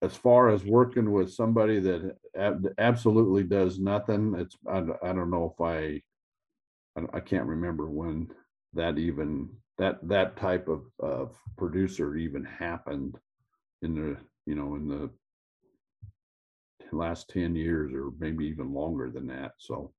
As 0.01 0.15
far 0.15 0.49
as 0.49 0.63
working 0.63 1.11
with 1.11 1.33
somebody 1.33 1.79
that 1.79 2.15
ab- 2.37 2.73
absolutely 2.77 3.43
does 3.43 3.79
nothing, 3.79 4.35
it's 4.37 4.55
I, 4.67 4.83
I 5.03 5.13
don't 5.13 5.31
know 5.31 5.53
if 5.55 5.61
I 5.61 6.01
I, 6.99 7.17
I 7.17 7.19
can't 7.19 7.47
remember 7.47 7.89
when 7.89 8.29
that 8.73 8.97
even 8.97 9.49
that 9.77 10.07
that 10.07 10.37
type 10.37 10.67
of 10.67 10.83
of 10.99 11.35
producer 11.57 12.15
even 12.15 12.43
happened 12.43 13.17
in 13.81 13.95
the 13.95 14.17
you 14.45 14.55
know 14.55 14.75
in 14.75 14.87
the 14.87 15.09
last 16.91 17.29
10 17.29 17.55
years 17.55 17.91
or 17.93 18.11
maybe 18.19 18.45
even 18.45 18.73
longer 18.73 19.09
than 19.09 19.27
that 19.27 19.53
so 19.57 19.91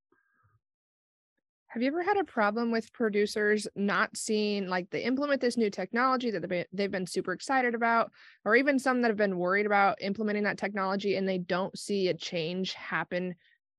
have 1.68 1.82
you 1.82 1.88
ever 1.88 2.02
had 2.02 2.16
a 2.16 2.24
problem 2.24 2.70
with 2.70 2.92
producers 2.94 3.68
not 3.76 4.16
seeing 4.16 4.68
like 4.68 4.88
they 4.88 5.02
implement 5.02 5.40
this 5.40 5.58
new 5.58 5.70
technology 5.70 6.30
that 6.30 6.66
they've 6.72 6.90
been, 6.90 7.06
super 7.06 7.32
excited 7.32 7.74
about 7.74 8.10
or 8.44 8.56
even 8.56 8.78
some 8.78 9.00
that 9.00 9.08
have 9.08 9.16
been 9.16 9.38
worried 9.38 9.66
about 9.66 9.96
implementing 10.00 10.44
that 10.44 10.58
technology 10.58 11.16
and 11.16 11.28
they 11.28 11.38
don't 11.38 11.78
see 11.78 12.08
a 12.08 12.14
change 12.14 12.74
happen 12.74 13.34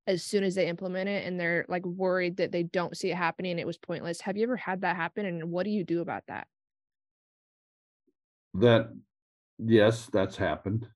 as 0.06 0.24
soon 0.24 0.42
as 0.42 0.54
they 0.54 0.66
implement 0.66 1.08
it 1.08 1.26
and 1.26 1.38
they're 1.38 1.64
like 1.68 1.84
worried 1.84 2.36
that 2.38 2.50
they 2.50 2.62
don't 2.62 2.96
see 2.96 3.10
it 3.10 3.16
happening 3.16 3.58
it 3.58 3.66
was 3.66 3.78
pointless. 3.78 4.20
Have 4.20 4.36
you 4.36 4.42
ever 4.44 4.56
had 4.56 4.80
that 4.80 4.96
happen 4.96 5.26
and 5.26 5.50
what 5.50 5.64
do 5.64 5.70
you 5.70 5.84
do 5.84 6.00
about 6.00 6.22
that? 6.28 6.46
That 8.54 8.90
yes, 9.58 10.08
that's 10.12 10.36
happened. 10.36 10.88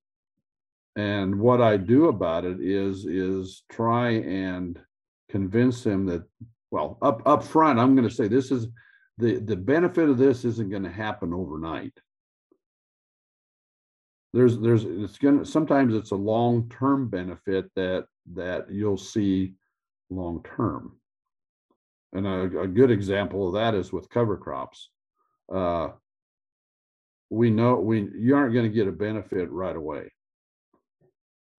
And 0.96 1.38
what 1.38 1.60
I 1.60 1.76
do 1.76 2.08
about 2.08 2.44
it 2.44 2.60
is 2.60 3.04
is 3.04 3.64
try 3.68 4.10
and 4.10 4.78
convince 5.28 5.84
them 5.84 6.06
that 6.06 6.22
well, 6.74 6.98
up 7.02 7.22
up 7.24 7.44
front 7.44 7.78
I'm 7.78 7.94
going 7.94 8.08
to 8.08 8.12
say 8.12 8.26
this 8.26 8.50
is 8.50 8.66
the 9.18 9.38
the 9.38 9.54
benefit 9.54 10.08
of 10.08 10.18
this 10.18 10.44
isn't 10.44 10.70
going 10.70 10.82
to 10.82 10.90
happen 10.90 11.32
overnight. 11.32 11.96
There's 14.32 14.58
there's 14.58 14.82
it's 14.84 15.16
gonna 15.18 15.44
sometimes 15.44 15.94
it's 15.94 16.10
a 16.10 16.16
long-term 16.16 17.10
benefit 17.10 17.70
that 17.76 18.06
that 18.32 18.72
you'll 18.72 18.96
see 18.96 19.54
long 20.10 20.44
term 20.56 20.96
and 22.12 22.26
a, 22.26 22.62
a, 22.62 22.66
good 22.66 22.90
example 22.90 23.46
of 23.46 23.54
that 23.54 23.74
is 23.74 23.92
with 23.92 24.10
cover 24.10 24.36
crops. 24.36 24.90
Uh, 25.52 25.90
we 27.30 27.50
know 27.50 27.76
we 27.76 28.08
you 28.16 28.34
aren't 28.34 28.52
going 28.52 28.68
to 28.68 28.74
get 28.74 28.88
a 28.88 28.92
benefit 28.92 29.48
right 29.52 29.76
away. 29.76 30.10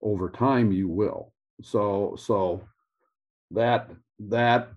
Over 0.02 0.30
time 0.30 0.74
you 0.74 0.90
will. 0.90 1.32
So 1.62 2.18
so 2.18 2.68
that 3.52 3.90
that 4.20 4.70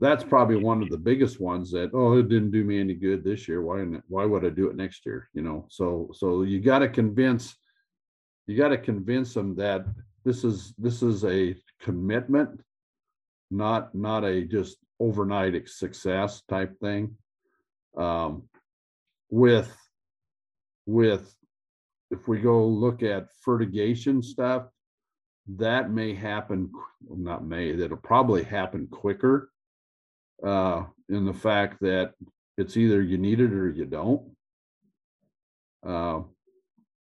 that's 0.00 0.24
probably 0.24 0.56
one 0.56 0.82
of 0.82 0.90
the 0.90 0.98
biggest 0.98 1.40
ones 1.40 1.70
that 1.70 1.90
oh 1.94 2.18
it 2.18 2.28
didn't 2.28 2.50
do 2.50 2.64
me 2.64 2.78
any 2.78 2.94
good 2.94 3.24
this 3.24 3.48
year. 3.48 3.62
Why 3.62 3.84
why 4.08 4.24
would 4.24 4.44
i 4.44 4.50
do 4.50 4.68
it 4.68 4.76
next 4.76 5.06
year? 5.06 5.28
You 5.32 5.42
know 5.42 5.66
so 5.70 6.10
so 6.12 6.42
you 6.42 6.60
got 6.60 6.80
to 6.80 6.88
convince 6.88 7.56
you 8.46 8.56
got 8.56 8.68
to 8.68 8.78
convince 8.78 9.34
them 9.34 9.56
that 9.56 9.86
this 10.24 10.44
is 10.44 10.74
this 10.78 11.02
is 11.02 11.24
a 11.24 11.56
commitment 11.80 12.60
not 13.50 13.94
not 13.94 14.24
a 14.24 14.42
just 14.44 14.76
overnight 15.00 15.68
success 15.68 16.42
type 16.48 16.78
thing. 16.80 17.16
Um 17.96 18.48
with 19.30 19.74
with 20.84 21.34
if 22.10 22.28
we 22.28 22.38
go 22.38 22.66
look 22.66 23.02
at 23.02 23.28
fertigation 23.42 24.22
stuff 24.22 24.68
that 25.48 25.90
may 25.90 26.14
happen 26.14 26.70
not 27.08 27.44
may 27.44 27.72
that'll 27.72 27.96
probably 27.96 28.42
happen 28.42 28.88
quicker 28.90 29.50
uh, 30.44 30.84
in 31.08 31.24
the 31.24 31.32
fact 31.32 31.80
that 31.80 32.14
it's 32.58 32.76
either 32.76 33.02
you 33.02 33.18
need 33.18 33.40
it 33.40 33.52
or 33.52 33.70
you 33.70 33.84
don't. 33.84 34.22
Uh, 35.86 36.22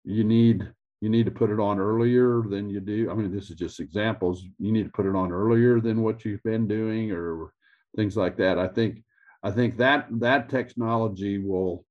you 0.05 0.25
need 0.25 0.71
you 1.01 1.09
need 1.09 1.27
to 1.27 1.33
put 1.33 1.51
it 1.51 1.59
on 1.61 1.81
earlier 1.81 2.43
than 2.43 2.71
you 2.71 2.81
do. 2.81 3.11
I 3.11 3.15
mean, 3.15 3.35
this 3.35 3.51
is 3.51 3.57
just 3.57 3.81
examples. 3.81 4.45
You 4.59 4.73
need 4.73 4.85
to 4.85 4.93
put 4.93 5.07
it 5.07 5.17
on 5.17 5.33
earlier 5.33 5.81
than 5.81 6.03
what 6.03 6.25
you've 6.25 6.43
been 6.45 6.69
doing, 6.69 7.11
or 7.13 7.53
things 7.97 8.17
like 8.17 8.37
that. 8.39 8.59
I 8.59 8.69
think 8.69 9.03
I 9.43 9.51
think 9.51 9.77
that 9.79 10.07
that 10.21 10.49
technology 10.49 11.39
will 11.39 11.85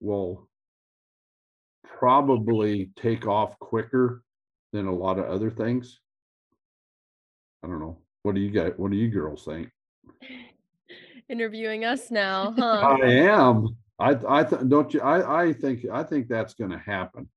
will 0.00 0.48
probably 1.98 2.90
take 2.96 3.26
off 3.26 3.58
quicker 3.58 4.22
than 4.72 4.86
a 4.86 4.94
lot 4.94 5.18
of 5.18 5.26
other 5.26 5.50
things. 5.50 6.00
I 7.62 7.66
don't 7.66 7.80
know. 7.80 7.98
What 8.22 8.34
do 8.34 8.40
you 8.40 8.50
guys, 8.50 8.72
what 8.76 8.90
do 8.90 8.96
you 8.96 9.08
girls 9.08 9.44
think? 9.44 9.70
Interviewing 11.28 11.84
us 11.84 12.10
now, 12.10 12.52
huh? 12.58 12.96
I 13.02 13.06
am. 13.06 13.76
I, 13.98 14.16
I, 14.28 14.44
th- 14.44 14.62
don't 14.68 14.92
you, 14.94 15.00
I, 15.00 15.42
I 15.44 15.52
think, 15.52 15.84
I 15.92 16.02
think 16.02 16.28
that's 16.28 16.54
gonna 16.54 16.78
happen. 16.78 17.28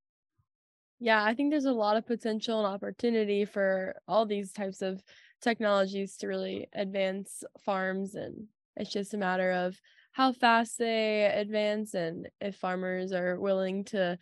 Yeah, 1.00 1.24
I 1.24 1.34
think 1.34 1.50
there's 1.50 1.65
a 1.65 1.72
lot 1.72 1.98
of 1.98 2.06
potential 2.06 2.63
and 2.63 2.67
opportunity 2.67 3.46
for 3.46 3.96
all 4.08 4.26
these 4.26 4.54
types 4.54 4.84
of 4.84 5.02
technologies 5.41 6.17
to 6.17 6.28
really 6.28 6.67
advance 6.74 7.44
farms 7.65 8.13
and 8.13 8.46
it's 8.78 8.91
just 8.91 9.13
a 9.13 9.17
matter 9.17 9.52
of 9.52 9.80
how 10.12 10.32
fast 10.32 10.78
they 10.78 11.26
advance 11.26 11.94
and 11.94 12.30
if 12.39 12.56
farmers 12.56 13.12
are 13.12 13.39
willing 13.39 13.84
to 13.86 14.17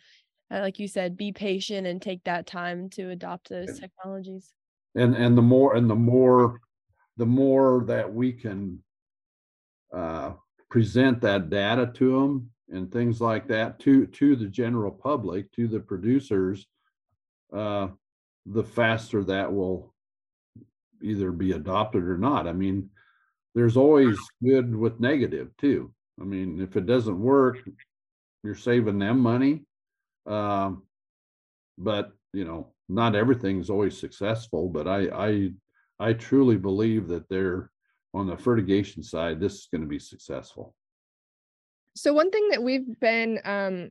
like 0.50 0.78
you 0.78 0.88
said 0.88 1.16
be 1.16 1.32
patient 1.32 1.86
and 1.86 2.02
take 2.02 2.22
that 2.24 2.46
time 2.46 2.90
to 2.90 3.10
adopt 3.10 3.48
those 3.48 3.78
technologies 3.78 4.52
And, 4.94 5.14
and 5.14 5.38
the 5.38 5.42
more, 5.42 5.76
and 5.76 5.88
the 5.88 5.94
more, 5.94 6.60
the 7.16 7.26
more 7.26 7.84
that 7.86 8.12
we 8.12 8.32
can 8.32 8.82
uh, 9.94 10.32
present 10.68 11.20
that 11.20 11.50
data 11.50 11.90
to 11.94 12.12
them 12.12 12.50
and 12.68 12.90
things 12.90 13.20
like 13.20 13.48
that 13.48 13.78
to, 13.80 14.06
to 14.06 14.36
the 14.36 14.46
general 14.46 14.90
public, 14.90 15.50
to 15.52 15.68
the 15.68 15.80
producers, 15.80 16.66
uh, 17.52 17.88
the 18.46 18.64
faster 18.64 19.22
that 19.24 19.52
will 19.52 19.94
either 21.02 21.32
be 21.32 21.52
adopted 21.52 22.04
or 22.04 22.18
not. 22.18 22.46
I 22.46 22.52
mean, 22.52 22.90
there's 23.54 23.76
always 23.76 24.18
good 24.42 24.74
with 24.74 25.00
negative 25.00 25.50
too. 25.58 25.92
I 26.20 26.24
mean, 26.24 26.60
if 26.60 26.76
it 26.76 26.86
doesn't 26.86 27.18
work, 27.18 27.58
you're 28.42 28.54
saving 28.54 28.98
them 28.98 29.20
money. 29.20 29.64
Um, 30.26 30.84
but 31.78 32.12
you 32.32 32.44
know, 32.44 32.72
not 32.88 33.14
everything's 33.14 33.70
always 33.70 33.98
successful, 33.98 34.68
but 34.68 34.86
I, 34.86 35.08
I, 35.08 35.50
I 35.98 36.12
truly 36.12 36.56
believe 36.56 37.08
that 37.08 37.28
they're 37.28 37.70
on 38.12 38.26
the 38.26 38.36
fertigation 38.36 39.02
side, 39.02 39.40
this 39.40 39.54
is 39.54 39.68
going 39.70 39.82
to 39.82 39.86
be 39.86 39.98
successful. 39.98 40.74
So 41.94 42.12
one 42.12 42.30
thing 42.30 42.48
that 42.50 42.62
we've 42.62 42.98
been 43.00 43.38
um, 43.44 43.90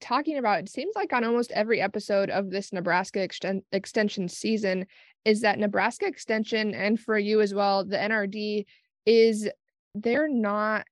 talking 0.00 0.38
about, 0.38 0.60
it 0.60 0.68
seems 0.68 0.94
like 0.94 1.12
on 1.12 1.24
almost 1.24 1.52
every 1.52 1.80
episode 1.80 2.30
of 2.30 2.50
this 2.50 2.72
Nebraska 2.72 3.20
exten- 3.20 3.62
extension 3.72 4.28
season, 4.28 4.86
is 5.24 5.40
that 5.40 5.58
Nebraska 5.58 6.06
extension 6.06 6.74
and 6.74 7.00
for 7.00 7.18
you 7.18 7.40
as 7.40 7.54
well, 7.54 7.84
the 7.84 7.96
NRD 7.96 8.66
is 9.06 9.48
they're 9.94 10.28
not 10.28 10.86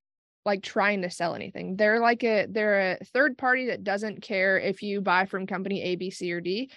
like 0.45 0.61
trying 0.61 1.01
to 1.01 1.09
sell 1.09 1.35
anything. 1.35 1.75
They're 1.75 1.99
like 1.99 2.23
a 2.23 2.45
they're 2.47 2.91
a 2.91 3.05
third 3.05 3.37
party 3.37 3.67
that 3.67 3.83
doesn't 3.83 4.21
care 4.21 4.59
if 4.59 4.83
you 4.83 5.01
buy 5.01 5.25
from 5.25 5.47
company 5.47 5.81
A, 5.81 5.95
B, 5.95 6.11
C, 6.11 6.31
or 6.31 6.41
D. 6.41 6.69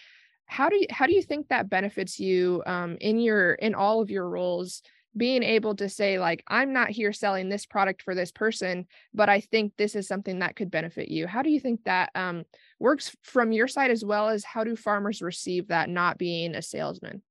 How 0.46 0.68
do 0.68 0.76
you 0.76 0.86
how 0.90 1.06
do 1.06 1.14
you 1.14 1.22
think 1.22 1.48
that 1.48 1.68
benefits 1.68 2.18
you 2.18 2.62
um, 2.66 2.96
in 3.00 3.20
your 3.20 3.52
in 3.54 3.74
all 3.74 4.00
of 4.00 4.10
your 4.10 4.28
roles? 4.28 4.82
being 5.16 5.42
able 5.42 5.74
to 5.74 5.88
say 5.88 6.18
like 6.18 6.44
i'm 6.48 6.72
not 6.72 6.90
here 6.90 7.12
selling 7.12 7.48
this 7.48 7.66
product 7.66 8.02
for 8.02 8.14
this 8.14 8.30
person 8.30 8.86
but 9.14 9.28
i 9.28 9.40
think 9.40 9.72
this 9.76 9.96
is 9.96 10.06
something 10.06 10.38
that 10.38 10.54
could 10.54 10.70
benefit 10.70 11.08
you 11.08 11.26
how 11.26 11.42
do 11.42 11.50
you 11.50 11.58
think 11.58 11.82
that 11.84 12.10
um, 12.14 12.44
works 12.78 13.16
from 13.24 13.50
your 13.50 13.66
side 13.66 13.90
as 13.90 14.04
well 14.04 14.28
as 14.28 14.44
how 14.44 14.62
do 14.62 14.76
farmers 14.76 15.22
receive 15.22 15.68
that 15.68 15.88
not 15.88 16.18
being 16.18 16.54
a 16.54 16.62
salesman 16.62 17.22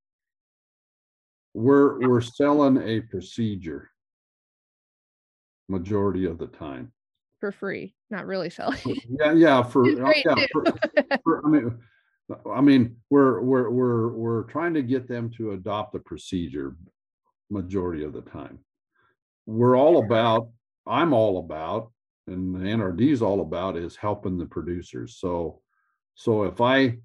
We're, 1.53 1.99
we're 1.99 2.21
selling 2.21 2.77
a 2.77 3.01
procedure 3.01 3.91
majority 5.69 6.25
of 6.25 6.37
the 6.37 6.47
time. 6.47 6.91
for 7.39 7.51
free 7.51 7.93
not 8.09 8.25
really 8.25 8.49
selling 8.49 8.79
Yeah, 9.19 9.33
yeah, 9.33 9.63
for, 9.71 9.85
uh, 9.85 10.13
yeah, 10.25 10.45
for- 10.51 10.65
for- 11.23 11.45
I 11.45 11.49
mean, 11.49 11.77
I 12.51 12.61
mean, 12.61 12.97
we're, 13.09 13.41
we're, 13.41 13.69
we're, 13.69 14.07
we're 14.09 14.43
trying 14.43 14.73
to 14.73 14.81
get 14.81 15.07
them 15.07 15.29
to 15.37 15.51
adopt 15.51 15.93
the 15.93 15.99
procedure 15.99 16.75
majority 17.49 18.03
of 18.03 18.11
the 18.13 18.21
time. 18.21 18.59
We're 19.45 19.77
all 19.77 20.03
about, 20.03 20.49
I'm 20.85 21.13
all 21.13 21.39
about, 21.39 21.91
and 22.27 22.53
the 22.53 22.59
NRD 22.59 23.11
is 23.11 23.21
all 23.21 23.39
about 23.41 23.77
is 23.77 23.95
helping 23.95 24.37
the 24.37 24.45
producers. 24.45 25.17
So, 25.19 25.61
so 26.15 26.43
if 26.43 26.59
I 26.59 26.97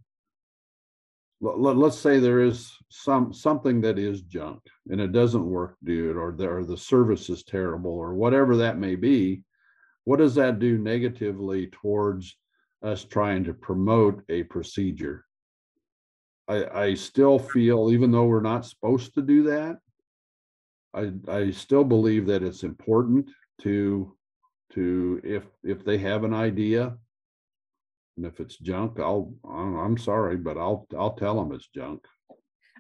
let's 1.43 1.99
say 1.99 2.21
there 2.21 2.41
is 2.41 2.73
some, 2.89 3.33
something 3.33 3.81
that 3.81 3.99
is 3.99 4.23
junk 4.23 4.61
and 4.89 5.01
it 5.01 5.11
doesn't 5.11 5.45
work, 5.45 5.77
dude, 5.83 6.17
or 6.17 6.33
the, 6.33 6.49
or 6.49 6.65
the 6.65 6.77
service 6.77 7.29
is 7.29 7.43
terrible 7.43 7.91
or 7.91 8.15
whatever 8.15 8.57
that 8.57 8.79
may 8.79 8.95
be. 8.95 9.43
What 10.05 10.19
does 10.19 10.37
that 10.37 10.61
do 10.61 10.79
negatively 10.79 11.67
towards 11.67 12.37
us 12.83 13.05
trying 13.05 13.43
to 13.45 13.55
promote 13.55 14.23
a 14.29 14.45
procedure? 14.45 15.25
I, 16.47 16.67
I 16.67 16.95
still 16.95 17.41
feel, 17.41 17.91
even 17.93 18.13
though 18.13 18.27
we're 18.27 18.41
not 18.41 18.67
supposed 18.67 19.15
to 19.15 19.23
do 19.23 19.43
that, 19.45 19.79
I, 20.95 21.13
I 21.29 21.51
still 21.51 21.85
believe 21.85 22.27
that 22.27 22.45
it's 22.45 22.63
important 22.63 23.31
to, 23.63 24.15
to, 24.75 25.21
if, 25.25 25.45
if 25.65 25.85
they 25.85 25.99
have 25.99 26.23
an 26.23 26.35
idea, 26.35 26.97
and 28.17 28.27
if 28.27 28.41
it's 28.41 28.57
junk, 28.59 28.99
I'll, 29.01 29.33
I'm, 29.49 29.97
sorry, 29.97 30.37
but 30.37 30.57
I'll, 30.59 30.87
I'll 30.99 31.15
tell 31.15 31.37
them 31.37 31.53
it's 31.55 31.69
junk. 31.69 32.05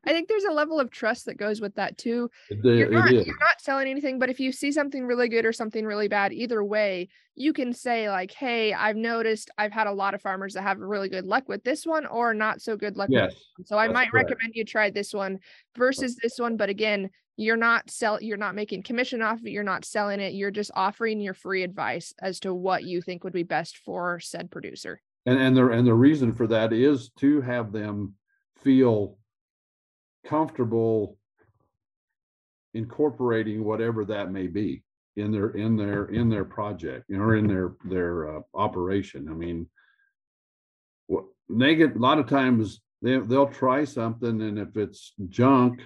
i 0.07 0.11
think 0.13 0.29
there's 0.29 0.45
a 0.45 0.53
level 0.53 0.81
of 0.81 0.91
trust 0.91 1.27
that 1.27 1.37
goes 1.37 1.61
with 1.61 1.75
that 1.77 1.97
too 1.97 2.29
It 2.51 2.59
you're 2.65 2.91
not 2.91 3.11
you're 3.13 3.25
not 3.39 3.61
selling 3.61 3.89
anything 3.89 4.19
but 4.19 4.29
if 4.31 4.41
you 4.41 4.51
see 4.51 4.73
something 4.73 5.07
really 5.07 5.29
good 5.29 5.45
or 5.47 5.53
something 5.53 5.87
really 5.87 6.09
bad 6.09 6.33
either 6.33 6.63
way 6.65 7.09
you 7.37 7.53
can 7.53 7.73
say 7.73 8.09
like 8.11 8.33
hey 8.33 8.73
i've 8.75 8.97
noticed 8.97 9.51
i've 9.59 9.71
had 9.73 9.87
a 9.87 9.93
lot 9.93 10.15
of 10.15 10.21
farmers 10.21 10.55
that 10.55 10.63
have 10.63 10.79
really 10.79 11.09
good 11.09 11.25
luck 11.25 11.49
with 11.49 11.63
this 11.63 11.87
one 11.87 12.05
or 12.07 12.35
not 12.35 12.61
so 12.61 12.77
good 12.77 12.97
luck 12.97 13.09
with 13.11 13.19
Yes, 13.19 13.33
this 13.33 13.45
one. 13.59 13.67
so 13.67 13.79
i 13.79 13.87
might 13.89 14.11
correct. 14.11 14.31
recommend 14.31 14.55
you 14.57 14.65
try 14.65 14.91
this 14.91 15.15
one 15.15 15.39
versus 15.77 16.17
this 16.17 16.37
one 16.39 16.57
but 16.57 16.69
again 16.69 17.09
you're 17.37 17.57
not 17.57 17.89
sell 17.89 18.21
you're 18.21 18.37
not 18.37 18.57
making 18.57 18.83
commission 18.83 19.23
off 19.23 19.39
of 19.39 19.47
it 19.47 19.51
you're 19.53 19.63
not 19.63 19.85
selling 19.85 20.19
it 20.21 20.35
you're 20.35 20.51
just 20.51 20.73
offering 20.75 21.21
your 21.21 21.35
free 21.35 21.63
advice 21.63 22.13
as 22.21 22.41
to 22.41 22.53
what 22.53 22.83
you 22.83 23.01
think 23.01 23.23
would 23.23 23.33
be 23.33 23.45
best 23.45 23.79
for 23.79 24.19
said 24.19 24.51
producer 24.51 25.01
and, 25.27 25.39
and 25.39 25.57
the, 25.57 25.69
and 25.69 25.87
the 25.87 25.95
reason 25.95 26.33
for 26.35 26.47
that 26.49 26.73
is 26.73 27.11
to 27.19 27.41
have 27.41 27.73
them 27.73 28.15
feel 28.63 29.19
comfortable 30.27 31.17
incorporating 32.75 33.65
whatever 33.65 34.05
that 34.05 34.31
may 34.31 34.47
be 34.47 34.83
in 35.17 35.31
their, 35.31 35.51
in 35.51 35.77
their, 35.77 36.07
in 36.07 36.31
their 36.31 36.45
project, 36.45 37.11
or 37.11 37.37
in 37.37 37.47
their, 37.47 37.75
their, 37.85 38.37
uh, 38.37 38.41
operation. 38.55 39.29
I 39.29 39.35
mean, 39.35 39.69
what, 41.07 41.25
negative, 41.49 41.97
a 41.97 42.01
lot 42.01 42.19
of 42.19 42.27
times 42.27 42.81
they, 43.03 43.19
they'll 43.19 43.49
try 43.49 43.85
something 43.85 44.41
and 44.41 44.59
if 44.59 44.77
it's 44.77 45.13
junk, 45.29 45.83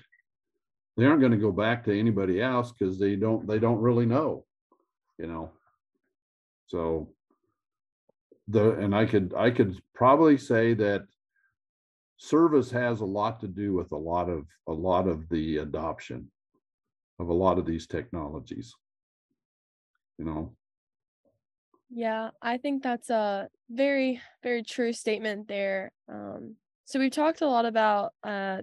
they 0.96 1.05
aren't 1.05 1.20
gonna 1.20 1.37
go 1.37 1.53
back 1.53 1.85
to 1.85 1.99
anybody 1.99 2.40
else 2.40 2.72
because 2.72 2.99
they 2.99 3.16
don't, 3.16 3.46
they 3.46 3.59
don't 3.59 3.81
really 3.81 4.07
know, 4.07 4.44
you 5.18 5.27
know? 5.27 5.51
So 6.68 7.11
the, 8.48 8.72
and 8.72 8.94
I 8.94 9.06
could, 9.06 9.35
I 9.35 9.50
could 9.50 9.80
probably 9.94 10.38
say 10.38 10.74
that 10.74 11.06
service 12.18 12.70
has 12.70 13.00
a 13.00 13.04
lot 13.06 13.40
to 13.40 13.48
do 13.48 13.72
with 13.72 13.90
a 13.92 13.96
lot 13.96 14.28
of, 14.28 14.46
a 14.66 14.72
lot 14.72 15.09
of 15.09 15.28
the 15.28 15.59
adoption 15.59 16.30
of 17.18 17.28
a 17.28 17.35
lot 17.35 17.59
of 17.59 17.66
these 17.66 17.87
technologies. 17.87 18.74
You 20.18 20.24
know, 20.24 20.56
Yeah, 21.88 22.30
I 22.42 22.59
think 22.59 22.82
that's 22.82 23.11
a 23.11 23.48
very, 23.70 24.20
very 24.42 24.62
true 24.62 24.92
statement 24.92 25.48
there. 25.48 25.92
Um, 26.09 26.56
so 26.85 26.98
we've 26.98 27.12
talked 27.12 27.40
a 27.42 27.46
lot 27.46 27.64
about 27.64 28.12
uh, 28.24 28.62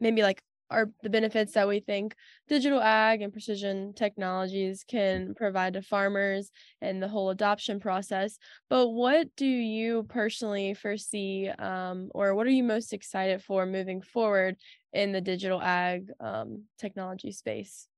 maybe 0.00 0.22
like 0.22 0.42
our 0.70 0.90
the 1.02 1.10
benefits 1.10 1.52
that 1.52 1.68
we 1.68 1.80
think 1.80 2.14
digital 2.48 2.80
ag 2.80 3.22
and 3.22 3.32
precision 3.32 3.92
technologies 3.94 4.84
can 4.86 5.34
provide 5.34 5.74
to 5.74 5.82
farmers 5.82 6.50
and 6.80 7.02
the 7.02 7.08
whole 7.08 7.30
adoption 7.30 7.80
process. 7.80 8.38
But 8.68 8.88
what 8.88 9.28
do 9.36 9.46
you 9.46 10.04
personally 10.04 10.74
foresee, 10.74 11.48
um, 11.48 12.10
or 12.14 12.34
what 12.34 12.46
are 12.46 12.50
you 12.50 12.64
most 12.64 12.92
excited 12.92 13.42
for 13.42 13.66
moving 13.66 14.02
forward 14.02 14.56
in 14.92 15.12
the 15.12 15.20
digital 15.20 15.60
ag 15.60 16.10
um, 16.20 16.64
technology 16.78 17.32
space? 17.32 17.88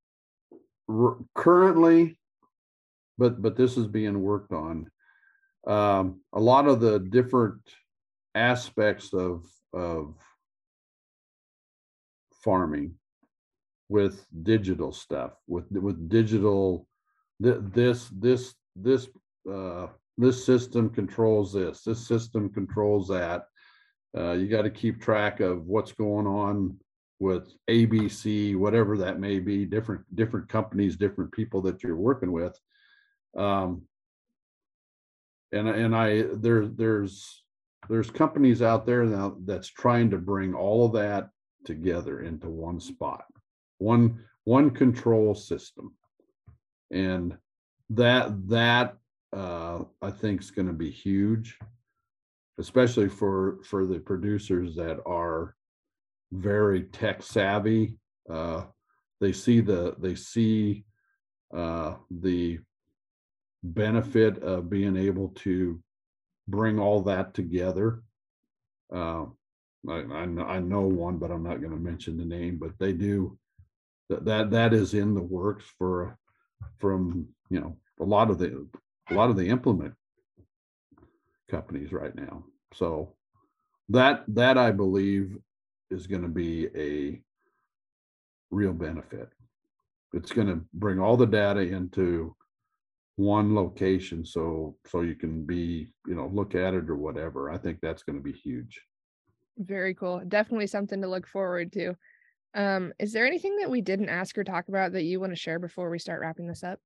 currently, 1.35 2.19
but, 3.19 3.41
but 3.41 3.57
this 3.57 3.77
is 3.77 3.87
being 3.87 4.21
worked 4.21 4.53
on. 4.53 4.91
Um, 5.67 6.21
a 6.33 6.41
lot 6.41 6.67
of 6.67 6.81
the 6.81 6.99
different 6.99 7.61
aspects 8.35 9.13
of, 9.13 9.45
of 9.73 10.15
farming 12.43 12.95
with 13.89 14.25
digital 14.43 14.93
stuff, 14.93 15.33
with, 15.47 15.71
with 15.73 16.09
digital, 16.09 16.87
th- 17.43 17.59
this, 17.61 18.09
this, 18.19 18.55
this, 18.77 19.09
uh, 19.53 19.89
this 20.17 20.45
system 20.45 20.89
controls 20.91 21.53
this, 21.53 21.83
this 21.83 22.07
system 22.07 22.49
controls 22.49 23.09
that. 23.09 23.47
Uh, 24.17 24.33
you 24.33 24.49
got 24.49 24.63
to 24.63 24.71
keep 24.71 25.01
track 25.01 25.41
of 25.41 25.67
what's 25.67 25.93
going 25.93 26.27
on 26.27 26.77
with 27.19 27.53
ABC, 27.69 28.57
whatever 28.57 28.97
that 28.97 29.21
may 29.21 29.39
be, 29.39 29.65
different, 29.65 30.03
different 30.17 30.49
companies, 30.49 30.97
different 30.97 31.33
people 31.33 31.61
that 31.61 31.83
you're 31.83 31.97
working 31.97 32.33
with. 32.33 32.59
Um, 33.37 33.83
and, 35.53 35.69
and 35.69 35.95
I, 35.95 36.25
there, 36.33 36.67
there's, 36.67 37.45
there's 37.89 38.11
companies 38.11 38.63
out 38.63 38.87
there 38.87 39.05
now 39.05 39.37
that's 39.45 39.69
trying 39.69 40.11
to 40.11 40.19
bring 40.19 40.55
all 40.55 40.87
of 40.87 40.93
that 40.93 41.29
together 41.65 42.21
into 42.21 42.49
one 42.49 42.81
spot, 42.81 43.25
one 43.79 44.25
one 44.45 44.71
control 44.71 45.35
system, 45.35 45.95
and 46.91 47.37
that 47.91 48.49
that 48.49 48.97
uh, 49.33 49.81
I 50.03 50.11
think 50.11 50.41
is 50.41 50.51
going 50.51 50.69
to 50.69 50.73
be 50.73 50.91
huge, 50.91 51.59
especially 52.59 53.09
for 53.09 53.59
for 53.65 53.87
the 53.87 53.99
producers 53.99 54.75
that 54.77 54.99
are 55.07 55.55
very 56.33 56.85
tech 56.85 57.23
savvy. 57.23 57.97
Uh, 58.29 58.65
they 59.21 59.33
see 59.33 59.61
the 59.61 59.95
they 59.99 60.15
see 60.15 60.85
uh, 61.55 61.95
the 62.11 62.59
benefit 63.63 64.43
of 64.43 64.71
being 64.71 64.97
able 64.97 65.29
to 65.29 65.83
bring 66.49 66.79
all 66.79 67.03
that 67.03 67.35
together. 67.35 68.03
Uh, 68.93 69.27
I, 69.89 70.03
I, 70.03 70.23
I 70.23 70.61
know 70.61 70.83
one, 70.83 71.19
but 71.19 71.31
I'm 71.31 71.43
not 71.43 71.61
going 71.61 71.73
to 71.73 71.79
mention 71.79 72.17
the 72.17 72.25
name. 72.25 72.59
But 72.59 72.79
they 72.79 72.93
do 72.93 73.39
that. 74.09 74.25
That 74.25 74.51
that 74.51 74.75
is 74.75 74.95
in 74.95 75.15
the 75.15 75.23
works 75.23 75.65
for 75.79 76.19
from 76.79 77.29
you 77.49 77.61
know 77.61 77.77
a 78.01 78.05
lot 78.05 78.31
of 78.31 78.39
the 78.39 78.67
a 79.11 79.15
lot 79.15 79.31
of 79.31 79.37
the 79.37 79.49
implement 79.49 79.95
companies 81.51 81.93
right 81.93 82.15
now. 82.15 82.45
So 82.75 83.15
that 83.89 84.25
that 84.29 84.59
I 84.59 84.71
believe 84.71 85.39
is 85.91 86.07
going 86.07 86.23
to 86.23 86.29
be 86.29 86.69
a 86.77 87.21
real 88.51 88.73
benefit. 88.73 89.29
It's 90.13 90.33
going 90.33 90.49
to 90.49 90.61
bring 90.75 91.01
all 91.01 91.17
the 91.17 91.27
data 91.27 91.61
into 91.61 92.35
one 93.17 93.55
location 93.55 94.25
so 94.25 94.75
so 94.87 95.03
you 95.03 95.15
can 95.15 95.45
be 95.45 95.93
you 96.07 96.15
know 96.15 96.31
look 96.33 96.55
at 96.55 96.73
it 96.73 96.89
or 96.89 96.97
whatever 96.97 97.51
i 97.51 97.59
think 97.59 97.79
that's 97.83 98.03
going 98.03 98.17
to 98.17 98.23
be 98.23 98.33
huge 98.33 98.81
very 99.61 99.95
cool 99.95 100.23
definitely 100.29 100.67
something 100.67 101.01
to 101.01 101.09
look 101.09 101.27
forward 101.27 101.73
to 101.73 101.95
um 102.55 102.93
is 102.99 103.13
there 103.13 103.27
anything 103.27 103.57
that 103.59 103.71
we 103.71 103.81
didn't 103.81 104.09
ask 104.09 104.37
or 104.37 104.45
talk 104.45 104.69
about 104.69 104.93
that 104.93 105.05
you 105.05 105.21
want 105.21 105.33
to 105.33 105.37
share 105.37 105.59
before 105.59 105.91
we 105.91 105.99
start 105.99 106.21
wrapping 106.21 106.47
this 106.47 106.65
up 106.65 106.81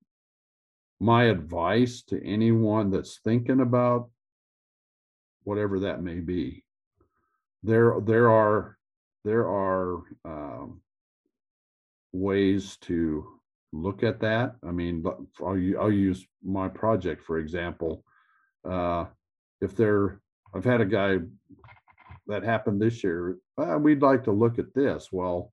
my 1.01 1.25
advice 1.25 2.03
to 2.03 2.23
anyone 2.27 2.91
that's 2.91 3.21
thinking 3.25 3.61
about 3.61 4.11
whatever 5.45 5.81
that 5.81 6.03
may 6.03 6.21
be 6.21 6.65
there 7.63 7.95
there 8.03 8.31
are 8.31 8.77
there 9.25 9.49
are 9.49 10.03
um, 10.27 10.81
ways 12.13 12.77
to 12.83 13.27
look 13.73 14.03
at 14.03 14.21
that. 14.21 14.55
I 14.67 14.71
mean, 14.71 15.05
I'll, 15.41 15.59
I'll 15.81 15.93
use 15.93 16.27
my 16.43 16.69
project 16.69 17.23
for 17.23 17.39
example. 17.39 18.05
Uh, 18.65 19.07
if 19.61 19.77
there, 19.77 20.21
I've 20.55 20.65
had 20.65 20.81
a 20.81 20.87
guy 20.87 21.19
that 22.27 22.43
happened 22.43 22.81
this 22.81 23.05
year. 23.05 23.39
We'd 23.57 24.03
like 24.03 24.25
to 24.25 24.33
look 24.33 24.59
at 24.59 24.75
this. 24.75 25.09
Well, 25.13 25.53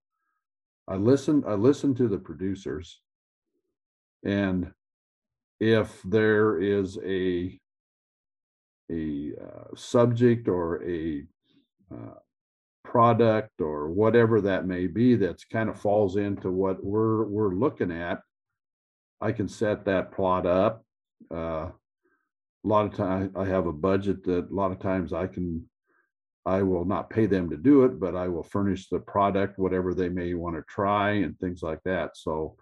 I 0.88 0.96
listened. 0.96 1.44
I 1.48 1.54
listened 1.54 1.98
to 1.98 2.08
the 2.08 2.18
producers, 2.18 3.00
and 4.24 4.72
if 5.60 6.02
there 6.04 6.60
is 6.60 6.98
a 7.06 7.60
a 8.92 9.32
uh, 9.42 9.76
subject 9.76 10.48
or 10.48 10.84
a 10.84 11.24
uh, 11.94 12.16
product 12.84 13.62
or 13.62 13.90
whatever 13.90 14.42
that 14.42 14.66
may 14.66 14.88
be 14.88 15.16
that's 15.16 15.46
kind 15.46 15.70
of 15.70 15.80
falls 15.80 16.18
into 16.18 16.52
what 16.52 16.84
we're 16.84 17.24
we're 17.26 17.54
looking 17.54 17.92
at 17.92 18.20
i 19.22 19.32
can 19.32 19.48
set 19.48 19.86
that 19.86 20.12
plot 20.12 20.46
up 20.46 20.84
uh, 21.34 21.70
a 21.70 21.74
lot 22.66 22.86
of 22.86 22.94
time 22.94 23.32
i 23.38 23.46
have 23.46 23.66
a 23.66 23.72
budget 23.72 24.24
that 24.26 24.50
a 24.50 24.54
lot 24.54 24.72
of 24.72 24.80
times 24.80 25.14
i 25.14 25.26
can 25.26 25.64
i 26.46 26.62
will 26.62 26.86
not 26.86 27.10
pay 27.10 27.26
them 27.26 27.50
to 27.50 27.58
do 27.58 27.84
it 27.84 28.00
but 28.00 28.16
i 28.16 28.28
will 28.28 28.44
furnish 28.44 28.88
the 28.90 29.00
product 29.00 29.60
whatever 29.60 29.94
they 29.94 30.10
may 30.10 30.34
want 30.34 30.56
to 30.56 30.64
try 30.64 31.12
and 31.12 31.38
things 31.40 31.62
like 31.62 31.80
that 31.84 32.16
so 32.16 32.56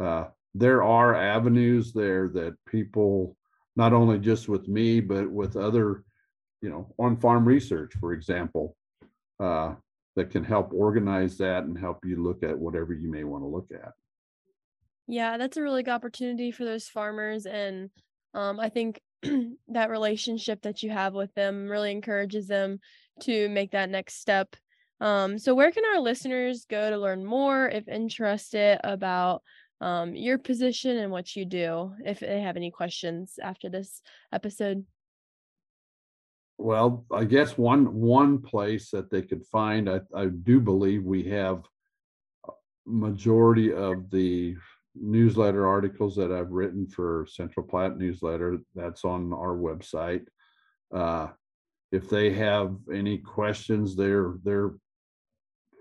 uh, 0.00 0.24
there 0.54 0.82
are 0.82 1.14
avenues 1.14 1.92
there 1.92 2.28
that 2.28 2.54
people 2.66 3.36
not 3.76 3.92
only 3.92 4.18
just 4.18 4.48
with 4.48 4.68
me 4.68 5.00
but 5.00 5.30
with 5.30 5.56
other 5.56 6.04
you 6.62 6.68
know 6.68 6.92
on 6.98 7.16
farm 7.16 7.44
research 7.44 7.92
for 8.00 8.12
example 8.12 8.76
uh, 9.40 9.74
that 10.16 10.30
can 10.30 10.42
help 10.42 10.72
organize 10.72 11.36
that 11.38 11.64
and 11.64 11.78
help 11.78 12.04
you 12.04 12.22
look 12.22 12.42
at 12.42 12.58
whatever 12.58 12.94
you 12.94 13.10
may 13.10 13.22
want 13.22 13.44
to 13.44 13.48
look 13.48 13.68
at. 13.72 13.92
Yeah, 15.06 15.36
that's 15.36 15.56
a 15.56 15.62
really 15.62 15.82
good 15.82 15.92
opportunity 15.92 16.50
for 16.50 16.64
those 16.64 16.88
farmers. 16.88 17.46
And 17.46 17.90
um, 18.34 18.58
I 18.58 18.70
think 18.70 19.00
that 19.68 19.90
relationship 19.90 20.62
that 20.62 20.82
you 20.82 20.90
have 20.90 21.14
with 21.14 21.32
them 21.34 21.68
really 21.68 21.92
encourages 21.92 22.48
them 22.48 22.80
to 23.22 23.48
make 23.48 23.72
that 23.72 23.90
next 23.90 24.20
step. 24.20 24.56
Um, 25.00 25.38
so, 25.38 25.54
where 25.54 25.72
can 25.72 25.84
our 25.84 26.00
listeners 26.00 26.66
go 26.68 26.90
to 26.90 26.98
learn 26.98 27.24
more 27.24 27.68
if 27.68 27.86
interested 27.88 28.80
about 28.82 29.42
um, 29.80 30.14
your 30.14 30.38
position 30.38 30.96
and 30.96 31.12
what 31.12 31.36
you 31.36 31.44
do? 31.44 31.92
If 32.04 32.20
they 32.20 32.40
have 32.40 32.56
any 32.56 32.70
questions 32.70 33.38
after 33.42 33.68
this 33.68 34.00
episode. 34.32 34.86
Well, 36.58 37.04
I 37.12 37.24
guess 37.24 37.58
one 37.58 37.94
one 37.94 38.40
place 38.40 38.90
that 38.90 39.10
they 39.10 39.22
could 39.22 39.44
find, 39.46 39.90
I, 39.90 40.00
I 40.14 40.26
do 40.26 40.60
believe 40.60 41.04
we 41.04 41.24
have 41.24 41.64
majority 42.86 43.72
of 43.72 44.10
the 44.10 44.56
newsletter 44.94 45.66
articles 45.66 46.16
that 46.16 46.32
I've 46.32 46.52
written 46.52 46.86
for 46.86 47.26
Central 47.28 47.66
Platte 47.66 47.98
newsletter. 47.98 48.58
That's 48.74 49.04
on 49.04 49.34
our 49.34 49.54
website. 49.54 50.26
Uh, 50.94 51.28
if 51.92 52.08
they 52.08 52.32
have 52.32 52.76
any 52.92 53.18
questions, 53.18 53.96
they're 53.96 54.34
they're 54.42 54.74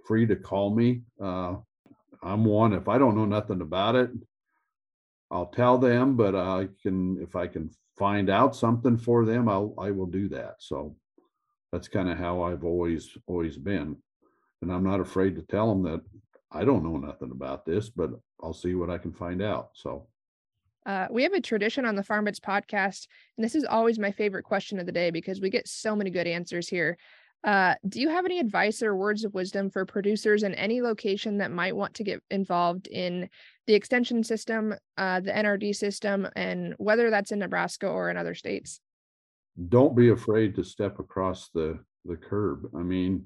free 0.05 0.25
to 0.27 0.35
call 0.35 0.73
me. 0.73 1.01
Uh, 1.21 1.55
I'm 2.23 2.45
one. 2.45 2.73
If 2.73 2.87
I 2.87 2.97
don't 2.97 3.15
know 3.15 3.25
nothing 3.25 3.61
about 3.61 3.95
it, 3.95 4.11
I'll 5.31 5.47
tell 5.47 5.77
them. 5.77 6.15
But 6.15 6.35
I 6.35 6.69
can 6.81 7.17
if 7.21 7.35
I 7.35 7.47
can 7.47 7.69
find 7.97 8.29
out 8.29 8.55
something 8.55 8.97
for 8.97 9.25
them, 9.25 9.49
I'll 9.49 9.73
I 9.77 9.91
will 9.91 10.05
do 10.05 10.29
that. 10.29 10.55
So 10.59 10.95
that's 11.71 11.87
kind 11.87 12.09
of 12.09 12.17
how 12.17 12.43
I've 12.43 12.63
always 12.63 13.17
always 13.27 13.57
been, 13.57 13.97
and 14.61 14.71
I'm 14.71 14.83
not 14.83 14.99
afraid 14.99 15.35
to 15.35 15.41
tell 15.41 15.69
them 15.69 15.83
that 15.83 16.01
I 16.51 16.63
don't 16.63 16.83
know 16.83 16.97
nothing 16.97 17.31
about 17.31 17.65
this, 17.65 17.89
but 17.89 18.11
I'll 18.41 18.53
see 18.53 18.75
what 18.75 18.89
I 18.89 18.97
can 18.97 19.11
find 19.11 19.41
out. 19.41 19.69
So. 19.73 20.07
Uh, 20.85 21.07
we 21.09 21.23
have 21.23 21.33
a 21.33 21.41
tradition 21.41 21.85
on 21.85 21.95
the 21.95 22.03
Farm 22.03 22.25
Bits 22.25 22.39
podcast, 22.39 23.07
and 23.37 23.43
this 23.43 23.55
is 23.55 23.65
always 23.65 23.97
my 23.97 24.11
favorite 24.11 24.43
question 24.43 24.79
of 24.79 24.85
the 24.85 24.91
day 24.91 25.09
because 25.09 25.41
we 25.41 25.49
get 25.49 25.67
so 25.67 25.95
many 25.95 26.09
good 26.09 26.27
answers 26.27 26.67
here. 26.67 26.97
Uh, 27.43 27.75
do 27.87 28.01
you 28.01 28.09
have 28.09 28.25
any 28.25 28.39
advice 28.39 28.81
or 28.81 28.95
words 28.95 29.23
of 29.23 29.33
wisdom 29.35 29.69
for 29.69 29.85
producers 29.85 30.41
in 30.41 30.55
any 30.55 30.81
location 30.81 31.37
that 31.37 31.51
might 31.51 31.75
want 31.75 31.93
to 31.93 32.03
get 32.03 32.21
involved 32.31 32.87
in 32.87 33.29
the 33.67 33.73
extension 33.73 34.23
system, 34.23 34.73
uh, 34.97 35.19
the 35.19 35.31
NRD 35.31 35.75
system, 35.75 36.27
and 36.35 36.73
whether 36.77 37.11
that's 37.11 37.31
in 37.31 37.39
Nebraska 37.39 37.87
or 37.87 38.09
in 38.09 38.17
other 38.17 38.33
states. 38.33 38.79
Don't 39.69 39.95
be 39.95 40.09
afraid 40.09 40.55
to 40.55 40.63
step 40.63 40.99
across 40.99 41.49
the 41.49 41.79
the 42.03 42.17
curb. 42.17 42.67
I 42.75 42.81
mean, 42.81 43.25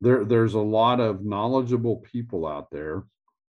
there 0.00 0.24
there's 0.24 0.54
a 0.54 0.60
lot 0.60 1.00
of 1.00 1.24
knowledgeable 1.24 1.96
people 1.98 2.46
out 2.46 2.70
there 2.70 3.04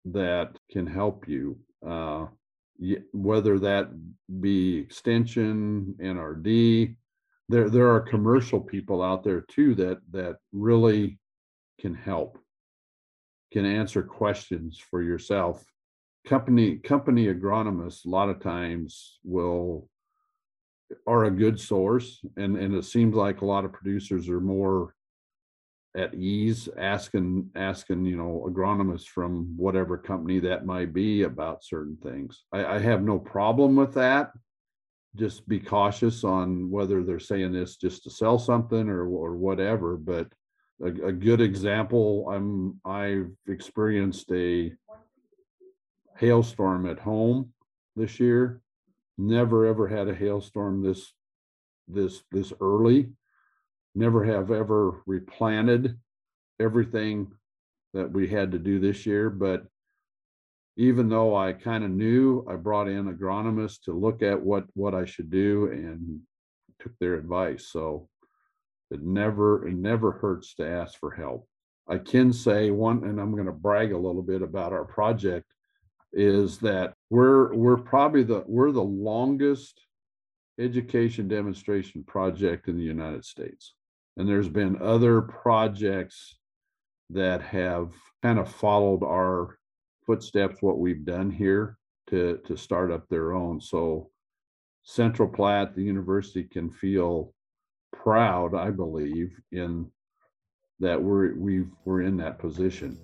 that 0.06 0.58
can 0.70 0.86
help 0.86 1.28
you. 1.28 1.58
Uh, 1.86 2.26
whether 3.12 3.58
that 3.58 3.90
be 4.40 4.78
extension, 4.78 5.94
NRD, 6.00 6.96
there 7.48 7.70
there 7.70 7.90
are 7.90 8.00
commercial 8.00 8.60
people 8.60 9.02
out 9.02 9.22
there 9.22 9.42
too 9.42 9.74
that 9.76 9.98
that 10.10 10.36
really 10.52 11.18
can 11.80 11.94
help, 11.94 12.38
can 13.52 13.64
answer 13.64 14.02
questions 14.02 14.78
for 14.78 15.02
yourself. 15.02 15.64
Company 16.26 16.76
company 16.76 17.26
agronomists 17.26 18.04
a 18.04 18.08
lot 18.08 18.28
of 18.28 18.40
times 18.40 19.18
will 19.22 19.88
are 21.06 21.24
a 21.24 21.30
good 21.30 21.58
source 21.58 22.20
and 22.36 22.56
and 22.56 22.74
it 22.74 22.84
seems 22.84 23.14
like 23.14 23.40
a 23.40 23.46
lot 23.46 23.64
of 23.64 23.72
producers 23.72 24.28
are 24.28 24.40
more 24.40 24.95
at 25.96 26.14
ease 26.14 26.68
asking 26.78 27.50
asking 27.56 28.04
you 28.04 28.16
know 28.16 28.46
agronomists 28.48 29.06
from 29.06 29.56
whatever 29.56 29.96
company 29.96 30.38
that 30.38 30.66
might 30.66 30.92
be 30.92 31.22
about 31.22 31.64
certain 31.64 31.96
things 32.02 32.44
I, 32.52 32.64
I 32.64 32.78
have 32.78 33.02
no 33.02 33.18
problem 33.18 33.76
with 33.76 33.94
that 33.94 34.32
just 35.16 35.48
be 35.48 35.58
cautious 35.58 36.24
on 36.24 36.70
whether 36.70 37.02
they're 37.02 37.18
saying 37.18 37.52
this 37.52 37.76
just 37.76 38.04
to 38.04 38.10
sell 38.10 38.38
something 38.38 38.88
or 38.88 39.06
or 39.06 39.36
whatever 39.36 39.96
but 39.96 40.28
a, 40.82 41.06
a 41.06 41.12
good 41.12 41.40
example 41.40 42.28
i'm 42.30 42.80
i've 42.84 43.30
experienced 43.46 44.30
a 44.32 44.72
hailstorm 46.18 46.86
at 46.86 46.98
home 46.98 47.52
this 47.94 48.18
year. 48.20 48.60
Never 49.18 49.66
ever 49.66 49.88
had 49.88 50.08
a 50.08 50.14
hailstorm 50.14 50.82
this 50.82 51.12
this 51.88 52.22
this 52.30 52.52
early. 52.60 53.08
Never 53.96 54.24
have 54.24 54.50
ever 54.50 55.02
replanted 55.06 55.98
everything 56.60 57.32
that 57.94 58.12
we 58.12 58.28
had 58.28 58.52
to 58.52 58.58
do 58.58 58.78
this 58.78 59.06
year. 59.06 59.30
But 59.30 59.66
even 60.76 61.08
though 61.08 61.34
I 61.34 61.54
kind 61.54 61.82
of 61.82 61.90
knew, 61.90 62.46
I 62.48 62.56
brought 62.56 62.88
in 62.88 63.06
agronomists 63.06 63.80
to 63.84 63.92
look 63.92 64.22
at 64.22 64.40
what 64.40 64.66
what 64.74 64.94
I 64.94 65.06
should 65.06 65.30
do 65.30 65.70
and 65.72 66.20
took 66.78 66.92
their 66.98 67.14
advice. 67.14 67.68
So 67.68 68.10
it 68.90 69.02
never 69.02 69.66
it 69.66 69.74
never 69.74 70.12
hurts 70.12 70.54
to 70.56 70.68
ask 70.68 71.00
for 71.00 71.10
help. 71.10 71.48
I 71.88 71.96
can 71.96 72.32
say 72.34 72.70
one, 72.70 73.04
and 73.04 73.18
I'm 73.18 73.32
going 73.32 73.46
to 73.46 73.52
brag 73.52 73.92
a 73.92 73.98
little 73.98 74.22
bit 74.22 74.42
about 74.42 74.74
our 74.74 74.84
project, 74.84 75.46
is 76.12 76.58
that 76.58 76.92
we're 77.08 77.54
we're 77.54 77.78
probably 77.78 78.24
the 78.24 78.44
we're 78.46 78.72
the 78.72 78.82
longest 78.82 79.80
education 80.58 81.28
demonstration 81.28 82.04
project 82.04 82.68
in 82.68 82.76
the 82.76 82.84
United 82.84 83.24
States. 83.24 83.74
And 84.16 84.28
there's 84.28 84.48
been 84.48 84.80
other 84.80 85.22
projects 85.22 86.36
that 87.10 87.42
have 87.42 87.92
kind 88.22 88.38
of 88.38 88.50
followed 88.50 89.02
our 89.02 89.58
footsteps, 90.06 90.62
what 90.62 90.78
we've 90.78 91.04
done 91.04 91.30
here 91.30 91.78
to, 92.08 92.38
to 92.46 92.56
start 92.56 92.90
up 92.90 93.08
their 93.08 93.32
own. 93.32 93.60
So 93.60 94.10
Central 94.84 95.28
Platte, 95.28 95.74
the 95.74 95.82
university 95.82 96.44
can 96.44 96.70
feel 96.70 97.34
proud, 97.92 98.54
I 98.54 98.70
believe, 98.70 99.36
in 99.52 99.90
that 100.78 101.02
we're 101.02 101.34
we've 101.34 101.70
we're 101.84 102.02
in 102.02 102.16
that 102.18 102.38
position. 102.38 102.98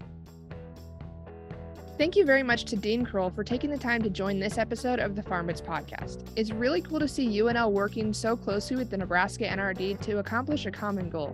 Thank 2.03 2.17
you 2.17 2.25
very 2.25 2.43
much 2.43 2.65
to 2.65 2.75
Dean 2.75 3.07
Krull 3.07 3.33
for 3.33 3.45
taking 3.45 3.71
the 3.71 3.79
time 3.79 4.03
to 4.03 4.11
join 4.11 4.41
this 4.41 4.59
episode 4.59 4.99
of 4.99 5.15
the 5.15 5.23
Farm 5.23 5.47
Bits 5.47 5.61
podcast. 5.61 6.27
It's 6.35 6.51
really 6.51 6.81
cool 6.81 6.99
to 6.99 7.07
see 7.07 7.29
UNL 7.39 7.71
working 7.71 8.13
so 8.13 8.37
closely 8.37 8.75
with 8.75 8.91
the 8.91 8.97
Nebraska 8.97 9.45
NRD 9.45 10.01
to 10.01 10.19
accomplish 10.19 10.67
a 10.67 10.73
common 10.73 11.09
goal. 11.11 11.29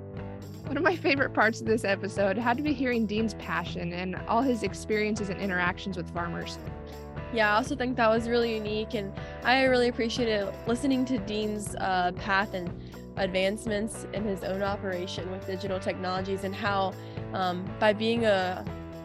One 0.66 0.76
of 0.76 0.82
my 0.82 0.94
favorite 0.94 1.32
parts 1.32 1.62
of 1.62 1.66
this 1.66 1.86
episode 1.86 2.36
had 2.36 2.58
to 2.58 2.62
be 2.62 2.74
hearing 2.74 3.06
Dean's 3.06 3.32
passion 3.36 3.94
and 3.94 4.16
all 4.28 4.42
his 4.42 4.62
experiences 4.62 5.30
and 5.30 5.40
interactions 5.40 5.96
with 5.96 6.12
farmers. 6.12 6.58
Yeah, 7.32 7.50
I 7.50 7.56
also 7.56 7.74
think 7.74 7.96
that 7.96 8.10
was 8.10 8.28
really 8.28 8.54
unique, 8.54 8.92
and 8.92 9.10
I 9.44 9.62
really 9.62 9.88
appreciated 9.88 10.52
listening 10.66 11.06
to 11.06 11.16
Dean's 11.16 11.76
uh, 11.76 12.12
path 12.16 12.52
and 12.52 12.70
advancements 13.16 14.06
in 14.12 14.22
his 14.22 14.44
own 14.44 14.62
operation 14.62 15.30
with 15.30 15.46
digital 15.46 15.80
technologies 15.80 16.44
and 16.44 16.54
how, 16.54 16.92
um, 17.32 17.64
by 17.80 17.94
being 17.94 18.26
a 18.26 18.62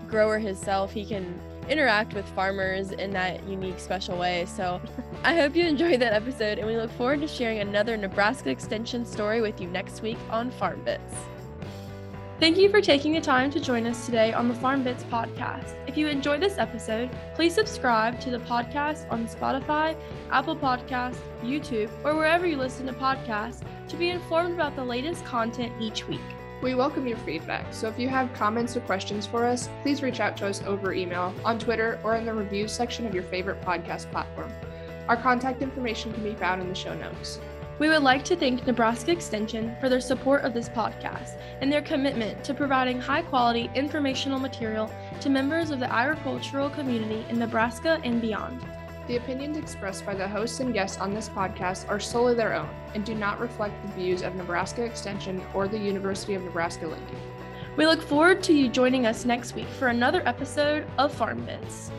grower 0.09 0.39
himself, 0.39 0.91
he 0.91 1.05
can 1.05 1.39
interact 1.69 2.13
with 2.13 2.27
farmers 2.29 2.91
in 2.91 3.11
that 3.11 3.47
unique, 3.47 3.79
special 3.79 4.17
way. 4.17 4.45
So 4.45 4.81
I 5.23 5.35
hope 5.35 5.55
you 5.55 5.65
enjoyed 5.65 6.01
that 6.01 6.13
episode, 6.13 6.59
and 6.59 6.67
we 6.67 6.77
look 6.77 6.91
forward 6.91 7.21
to 7.21 7.27
sharing 7.27 7.59
another 7.59 7.97
Nebraska 7.97 8.49
Extension 8.49 9.05
story 9.05 9.41
with 9.41 9.59
you 9.61 9.67
next 9.67 10.01
week 10.01 10.17
on 10.29 10.51
Farm 10.51 10.81
Bits. 10.83 11.15
Thank 12.39 12.57
you 12.57 12.69
for 12.69 12.81
taking 12.81 13.13
the 13.13 13.21
time 13.21 13.51
to 13.51 13.59
join 13.59 13.87
us 13.87 14.05
today 14.05 14.33
on 14.33 14.49
the 14.49 14.55
Farm 14.55 14.83
Bits 14.83 15.03
podcast. 15.05 15.75
If 15.87 15.95
you 15.95 16.07
enjoyed 16.07 16.41
this 16.41 16.57
episode, 16.57 17.09
please 17.35 17.53
subscribe 17.53 18.19
to 18.19 18.31
the 18.31 18.39
podcast 18.39 19.09
on 19.09 19.27
Spotify, 19.27 19.95
Apple 20.29 20.57
Podcasts, 20.57 21.19
YouTube, 21.41 21.89
or 22.03 22.15
wherever 22.15 22.45
you 22.45 22.57
listen 22.57 22.85
to 22.87 22.93
podcasts 22.93 23.63
to 23.87 23.95
be 23.95 24.09
informed 24.09 24.55
about 24.55 24.75
the 24.75 24.83
latest 24.83 25.23
content 25.23 25.71
each 25.79 26.07
week. 26.07 26.19
We 26.63 26.75
welcome 26.75 27.05
your 27.05 27.17
feedback, 27.17 27.73
so 27.73 27.89
if 27.89 27.99
you 27.99 28.07
have 28.07 28.33
comments 28.33 28.77
or 28.77 28.79
questions 28.79 29.25
for 29.25 29.45
us, 29.45 29.67
please 29.81 30.01
reach 30.01 30.21
out 30.21 30.37
to 30.37 30.47
us 30.47 30.63
over 30.63 30.93
email, 30.93 31.33
on 31.43 31.59
Twitter, 31.59 31.99
or 32.05 32.15
in 32.15 32.23
the 32.23 32.33
reviews 32.33 32.71
section 32.71 33.05
of 33.05 33.13
your 33.13 33.23
favorite 33.23 33.59
podcast 33.59 34.09
platform. 34.11 34.49
Our 35.09 35.17
contact 35.17 35.61
information 35.61 36.13
can 36.13 36.23
be 36.23 36.35
found 36.35 36.61
in 36.61 36.69
the 36.69 36.73
show 36.73 36.95
notes. 36.95 37.41
We 37.79 37.89
would 37.89 38.01
like 38.01 38.23
to 38.23 38.37
thank 38.37 38.65
Nebraska 38.65 39.11
Extension 39.11 39.75
for 39.81 39.89
their 39.89 39.99
support 39.99 40.45
of 40.45 40.53
this 40.53 40.69
podcast 40.69 41.37
and 41.59 41.69
their 41.69 41.81
commitment 41.81 42.45
to 42.45 42.53
providing 42.53 42.97
high 42.97 43.23
quality 43.23 43.69
informational 43.75 44.39
material 44.39 44.89
to 45.19 45.29
members 45.29 45.69
of 45.69 45.81
the 45.81 45.91
agricultural 45.91 46.69
community 46.69 47.25
in 47.29 47.39
Nebraska 47.39 47.99
and 48.05 48.21
beyond. 48.21 48.65
The 49.05 49.17
opinions 49.17 49.57
expressed 49.57 50.05
by 50.05 50.15
the 50.15 50.27
hosts 50.27 50.61
and 50.61 50.73
guests 50.73 50.97
on 50.97 51.13
this 51.13 51.27
podcast 51.27 51.89
are 51.89 51.99
solely 51.99 52.35
their 52.35 52.53
own 52.53 52.69
and 52.95 53.03
do 53.03 53.13
not 53.13 53.39
reflect 53.39 53.81
the 53.81 53.91
views 53.93 54.21
of 54.21 54.35
Nebraska 54.35 54.83
Extension 54.83 55.41
or 55.53 55.67
the 55.67 55.77
University 55.77 56.35
of 56.35 56.43
Nebraska 56.43 56.87
Lincoln. 56.87 57.19
We 57.75 57.85
look 57.85 58.01
forward 58.01 58.41
to 58.43 58.53
you 58.53 58.69
joining 58.69 59.05
us 59.05 59.25
next 59.25 59.55
week 59.55 59.67
for 59.67 59.87
another 59.89 60.21
episode 60.25 60.87
of 60.97 61.13
Farm 61.13 61.43
Bits. 61.43 61.91